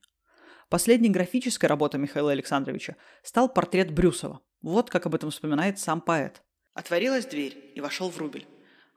Последней 0.67 1.07
графической 1.07 1.69
работой 1.69 2.01
Михаила 2.01 2.33
Александровича 2.33 2.97
стал 3.23 3.47
портрет 3.47 3.93
Брюсова. 3.93 4.41
Вот 4.61 4.89
как 4.89 5.05
об 5.05 5.15
этом 5.15 5.31
вспоминает 5.31 5.79
сам 5.79 6.01
поэт. 6.01 6.43
Отворилась 6.73 7.25
дверь, 7.25 7.71
и 7.75 7.79
вошел 7.79 8.09
Врубель. 8.09 8.45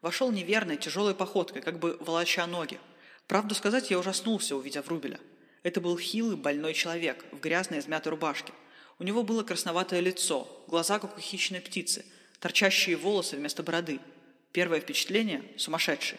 Вошел 0.00 0.32
неверной, 0.32 0.76
тяжелой 0.76 1.14
походкой, 1.14 1.62
как 1.62 1.78
бы 1.78 1.98
волоча 2.00 2.48
ноги. 2.48 2.80
Правду 3.28 3.54
сказать, 3.54 3.92
я 3.92 4.00
ужаснулся, 4.00 4.56
увидя 4.56 4.82
Врубеля. 4.82 5.20
Это 5.62 5.80
был 5.80 5.96
хилый, 5.96 6.36
больной 6.36 6.74
человек 6.74 7.24
в 7.30 7.38
грязной, 7.38 7.78
измятой 7.78 8.10
рубашке. 8.10 8.52
У 9.02 9.04
него 9.04 9.22
было 9.22 9.42
красноватое 9.42 9.98
лицо, 9.98 10.46
глаза, 10.68 10.98
как 10.98 11.18
у 11.18 11.20
хищной 11.20 11.60
птицы, 11.60 12.06
торчащие 12.38 12.96
волосы 12.96 13.36
вместо 13.36 13.62
бороды. 13.62 13.98
Первое 14.52 14.80
впечатление– 14.80 15.42
сумасшедший. 15.58 16.18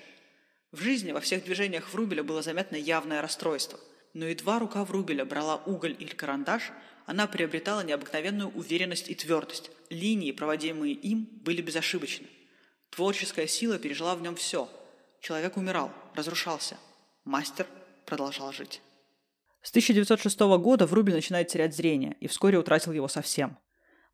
В 0.72 0.82
жизни 0.82 1.14
во 1.14 1.22
всех 1.22 1.46
движениях 1.46 1.92
Врубеля 1.94 2.24
было 2.24 2.42
заметно 2.42 2.76
явное 2.76 3.22
расстройство– 3.22 3.80
но 4.14 4.28
едва 4.28 4.60
рука 4.60 4.86
Врубеля 4.86 5.26
брала 5.26 5.58
уголь 5.66 5.96
или 6.00 6.14
карандаш, 6.14 6.72
она 7.06 7.28
приобретала 7.28 7.84
необыкновенную 7.84 8.50
уверенность 8.50 9.10
и 9.10 9.16
твердость. 9.16 9.72
Линии, 9.90 10.32
проводимые 10.32 10.94
им, 10.94 11.28
были 11.42 11.62
безошибочны. 11.62 12.28
Творческая 12.92 13.48
сила 13.48 13.80
пережила 13.80 14.16
в 14.16 14.22
нем 14.22 14.36
все. 14.36 14.70
Человек 15.20 15.58
умирал, 15.58 15.92
разрушался. 16.14 16.78
Мастер 17.26 17.66
продолжал 18.06 18.54
жить. 18.54 18.82
С 19.64 19.70
1906 19.70 20.40
года 20.60 20.86
Врубель 20.86 21.16
начинает 21.16 21.48
терять 21.48 21.74
зрение 21.74 22.18
и 22.20 22.28
вскоре 22.28 22.58
утратил 22.58 22.92
его 22.92 23.08
совсем. 23.08 23.58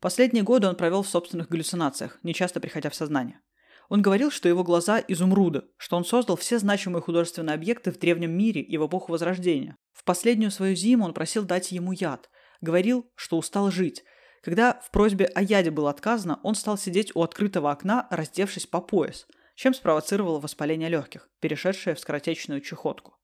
Последние 0.00 0.44
годы 0.44 0.68
он 0.68 0.76
провел 0.76 1.02
в 1.02 1.08
собственных 1.08 1.48
галлюцинациях, 1.48 2.20
нечасто 2.22 2.60
приходя 2.60 2.88
в 2.88 2.94
сознание. 2.94 3.40
Он 3.88 4.00
говорил, 4.00 4.30
что 4.30 4.48
его 4.48 4.62
глаза– 4.62 5.02
изумруды, 5.08 5.62
что 5.76 5.96
он 5.96 6.04
создал 6.04 6.36
все 6.36 6.60
значимые 6.60 7.02
художественные 7.02 7.54
объекты 7.54 7.90
в 7.90 7.98
древнем 7.98 8.30
мире 8.30 8.62
и 8.62 8.78
в 8.78 8.86
эпоху 8.86 9.10
Возрождения. 9.10 9.76
В 9.92 10.04
последнюю 10.04 10.52
свою 10.52 10.76
зиму 10.76 11.04
он 11.04 11.14
просил 11.14 11.42
дать 11.42 11.72
ему 11.72 11.90
яд. 11.90 12.30
Говорил, 12.60 13.10
что 13.16 13.36
устал 13.36 13.72
жить. 13.72 14.04
Когда 14.42 14.80
в 14.84 14.92
просьбе 14.92 15.24
о 15.24 15.42
яде 15.42 15.72
было 15.72 15.90
отказано, 15.90 16.38
он 16.44 16.54
стал 16.54 16.78
сидеть 16.78 17.10
у 17.16 17.22
открытого 17.22 17.72
окна, 17.72 18.06
раздевшись 18.10 18.66
по 18.68 18.80
пояс, 18.80 19.26
чем 19.56 19.74
спровоцировало 19.74 20.38
воспаление 20.38 20.88
легких, 20.88 21.28
перешедшее 21.40 21.96
в 21.96 22.00
скоротечную 22.00 22.60
чехотку. 22.60 23.19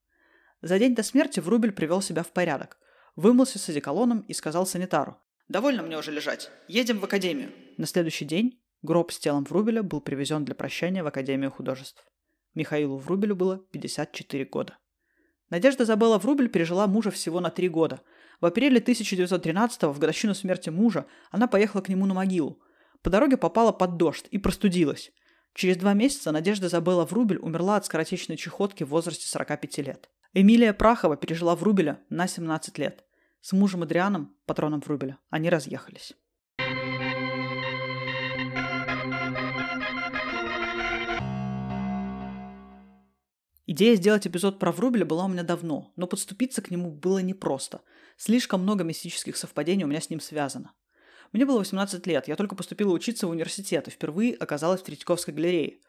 За 0.61 0.79
день 0.79 0.95
до 0.95 1.03
смерти 1.03 1.39
Врубель 1.39 1.71
привел 1.71 2.01
себя 2.01 2.23
в 2.23 2.31
порядок, 2.31 2.79
вымылся 3.15 3.59
с 3.59 3.69
одеколоном 3.69 4.21
и 4.21 4.33
сказал 4.33 4.65
санитару 4.65 5.17
«Довольно 5.47 5.83
мне 5.83 5.97
уже 5.97 6.11
лежать. 6.11 6.49
Едем 6.67 6.99
в 6.99 7.03
академию». 7.03 7.51
На 7.77 7.85
следующий 7.85 8.25
день 8.25 8.59
Гроб 8.81 9.11
с 9.11 9.19
телом 9.19 9.43
Врубеля 9.43 9.83
был 9.83 10.01
привезен 10.01 10.45
для 10.45 10.55
прощания 10.55 11.03
в 11.03 11.07
Академию 11.07 11.51
художеств. 11.51 12.03
Михаилу 12.55 12.97
Врубелю 12.97 13.35
было 13.35 13.57
54 13.57 14.45
года. 14.45 14.77
Надежда 15.49 15.85
Забелла 15.85 16.17
Врубель 16.17 16.49
пережила 16.49 16.87
мужа 16.87 17.11
всего 17.11 17.39
на 17.39 17.49
три 17.49 17.69
года. 17.69 18.01
В 18.41 18.45
апреле 18.45 18.79
1913 18.79 19.83
в 19.83 19.99
годовщину 19.99 20.33
смерти 20.35 20.69
мужа, 20.69 21.05
она 21.31 21.47
поехала 21.47 21.81
к 21.81 21.89
нему 21.89 22.05
на 22.05 22.13
могилу. 22.13 22.59
По 23.01 23.09
дороге 23.09 23.37
попала 23.37 23.71
под 23.71 23.97
дождь 23.97 24.25
и 24.31 24.37
простудилась. 24.37 25.11
Через 25.53 25.77
два 25.77 25.93
месяца 25.93 26.31
Надежда 26.31 26.67
Забелла 26.67 27.05
Врубель 27.05 27.39
умерла 27.39 27.77
от 27.77 27.85
скоротечной 27.85 28.37
чехотки 28.37 28.83
в 28.83 28.89
возрасте 28.89 29.27
45 29.27 29.77
лет. 29.79 30.09
Эмилия 30.39 30.71
Прахова 30.71 31.17
пережила 31.17 31.55
Врубеля 31.55 31.99
на 32.11 32.27
17 32.27 32.77
лет. 32.77 33.03
С 33.41 33.53
мужем 33.53 33.81
Адрианом, 33.81 34.35
патроном 34.45 34.81
Врубеля, 34.81 35.17
они 35.31 35.49
разъехались. 35.49 36.13
Идея 43.65 43.95
сделать 43.95 44.27
эпизод 44.27 44.59
про 44.59 44.71
Врубеля 44.71 45.05
была 45.05 45.25
у 45.25 45.27
меня 45.27 45.41
давно, 45.41 45.91
но 45.95 46.05
подступиться 46.05 46.61
к 46.61 46.69
нему 46.69 46.91
было 46.91 47.17
непросто. 47.17 47.81
Слишком 48.15 48.61
много 48.61 48.83
мистических 48.83 49.37
совпадений 49.37 49.85
у 49.85 49.87
меня 49.87 50.01
с 50.01 50.11
ним 50.11 50.19
связано. 50.19 50.73
Мне 51.31 51.47
было 51.47 51.57
18 51.57 52.05
лет, 52.05 52.27
я 52.27 52.35
только 52.35 52.55
поступила 52.55 52.93
учиться 52.93 53.25
в 53.25 53.31
университет 53.31 53.87
и 53.87 53.91
впервые 53.91 54.35
оказалась 54.35 54.81
в 54.81 54.83
Третьяковской 54.83 55.31
галерее. 55.31 55.79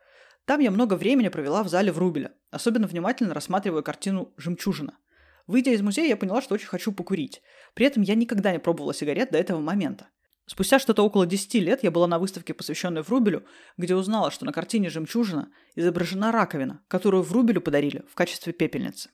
Там 0.45 0.61
я 0.61 0.71
много 0.71 0.95
времени 0.95 1.29
провела 1.29 1.63
в 1.63 1.69
зале 1.69 1.93
Врубеля, 1.93 2.33
особенно 2.51 2.87
внимательно 2.87 3.35
рассматривая 3.35 3.83
картину 3.83 4.33
«Жемчужина». 4.37 4.99
Выйдя 5.47 5.71
из 5.71 5.81
музея, 5.81 6.09
я 6.09 6.17
поняла, 6.17 6.43
что 6.43 6.55
очень 6.55 6.67
хочу 6.69 6.93
покурить. 6.93 7.43
При 7.75 7.87
этом 7.87 8.03
я 8.03 8.15
никогда 8.15 8.53
не 8.53 8.59
пробовала 8.59 8.93
сигарет 8.93 9.31
до 9.31 9.39
этого 9.39 9.61
момента. 9.61 10.09
Спустя 10.47 10.79
что-то 10.79 11.05
около 11.05 11.27
10 11.27 11.55
лет 11.55 11.83
я 11.83 11.91
была 11.91 12.07
на 12.07 12.19
выставке, 12.19 12.55
посвященной 12.55 13.03
Врубелю, 13.03 13.45
где 13.77 13.95
узнала, 13.95 14.31
что 14.31 14.47
на 14.47 14.53
картине 14.53 14.89
«Жемчужина» 14.89 15.51
изображена 15.75 16.33
раковина, 16.33 16.83
которую 16.89 17.23
Врубелю 17.23 17.61
подарили 17.61 18.05
в 18.11 18.15
качестве 18.15 18.55
пепельницы. 18.55 19.11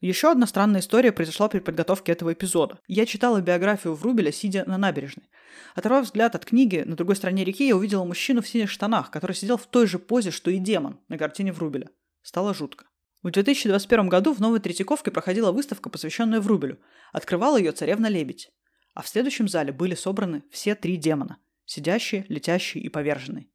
Еще 0.00 0.30
одна 0.30 0.46
странная 0.46 0.80
история 0.80 1.10
произошла 1.12 1.48
при 1.48 1.58
подготовке 1.58 2.12
этого 2.12 2.32
эпизода. 2.32 2.78
Я 2.86 3.04
читала 3.04 3.40
биографию 3.40 3.94
Врубеля, 3.94 4.30
сидя 4.30 4.64
на 4.66 4.78
набережной. 4.78 5.28
Оторвав 5.74 6.04
взгляд 6.04 6.34
от 6.34 6.44
книги, 6.44 6.84
на 6.86 6.94
другой 6.94 7.16
стороне 7.16 7.44
реки 7.44 7.66
я 7.66 7.76
увидела 7.76 8.04
мужчину 8.04 8.40
в 8.40 8.48
синих 8.48 8.70
штанах, 8.70 9.10
который 9.10 9.34
сидел 9.34 9.56
в 9.56 9.66
той 9.66 9.86
же 9.86 9.98
позе, 9.98 10.30
что 10.30 10.50
и 10.50 10.58
демон 10.58 11.00
на 11.08 11.18
картине 11.18 11.52
Врубеля. 11.52 11.90
Стало 12.22 12.54
жутко. 12.54 12.86
В 13.22 13.30
2021 13.30 14.08
году 14.08 14.32
в 14.32 14.40
Новой 14.40 14.60
Третьяковке 14.60 15.10
проходила 15.10 15.50
выставка, 15.50 15.90
посвященная 15.90 16.40
Врубелю. 16.40 16.78
Открывала 17.12 17.56
ее 17.56 17.72
царевна-лебедь 17.72 18.50
а 18.98 19.02
в 19.02 19.06
следующем 19.06 19.46
зале 19.46 19.72
были 19.72 19.94
собраны 19.94 20.42
все 20.50 20.74
три 20.74 20.96
демона– 20.96 21.38
сидящие, 21.64 22.26
летящие 22.28 22.82
и 22.82 22.88
поверженные. 22.88 23.46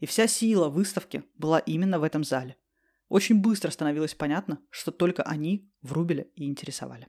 И 0.00 0.06
вся 0.06 0.26
сила 0.26 0.68
выставки 0.68 1.22
была 1.36 1.60
именно 1.60 2.00
в 2.00 2.02
этом 2.02 2.24
зале. 2.24 2.56
Очень 3.08 3.40
быстро 3.40 3.70
становилось 3.70 4.14
понятно, 4.14 4.60
что 4.70 4.90
только 4.90 5.22
они 5.22 5.70
Врубеля 5.80 6.26
и 6.34 6.46
интересовали. 6.46 7.08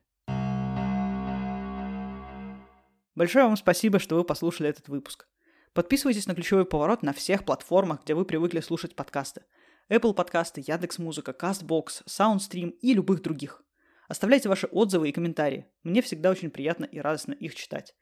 Большое 3.16 3.46
вам 3.46 3.58
спасибо, 3.58 4.00
что 4.00 4.16
вы 4.16 4.24
послушали 4.24 4.70
этот 4.70 4.88
выпуск. 4.88 5.28
Подписывайтесь 5.74 6.26
на 6.26 6.36
ключевой 6.36 6.66
поворот 6.66 7.04
на 7.04 7.12
всех 7.12 7.44
платформах, 7.44 8.04
где 8.04 8.16
вы 8.16 8.24
привыкли 8.24 8.62
слушать 8.62 8.96
подкасты. 8.96 9.44
Apple 9.90 10.14
подкасты, 10.14 10.64
Яндекс.Музыка, 10.66 11.36
Castbox, 11.38 12.06
Soundstream 12.08 12.70
и 12.70 12.94
любых 12.94 13.22
других. 13.22 13.62
Оставляйте 14.08 14.48
ваши 14.48 14.68
отзывы 14.68 15.10
и 15.10 15.12
комментарии. 15.12 15.68
Мне 15.84 16.02
всегда 16.02 16.32
очень 16.32 16.50
приятно 16.50 16.86
и 16.86 17.00
радостно 17.00 17.34
их 17.34 17.56
читать. 17.56 17.94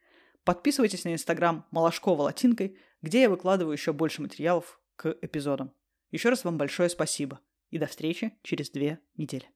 Подписывайтесь 0.43 1.03
на 1.03 1.13
инстаграм 1.13 1.65
Малашкова 1.71 2.21
латинкой, 2.21 2.77
где 3.01 3.21
я 3.21 3.29
выкладываю 3.29 3.73
еще 3.73 3.91
больше 3.93 4.21
материалов 4.21 4.79
к 4.95 5.17
эпизодам. 5.21 5.73
Еще 6.11 6.29
раз 6.29 6.45
вам 6.45 6.57
большое 6.57 6.89
спасибо. 6.89 7.41
И 7.69 7.77
до 7.77 7.87
встречи 7.87 8.33
через 8.43 8.69
две 8.69 8.99
недели. 9.15 9.49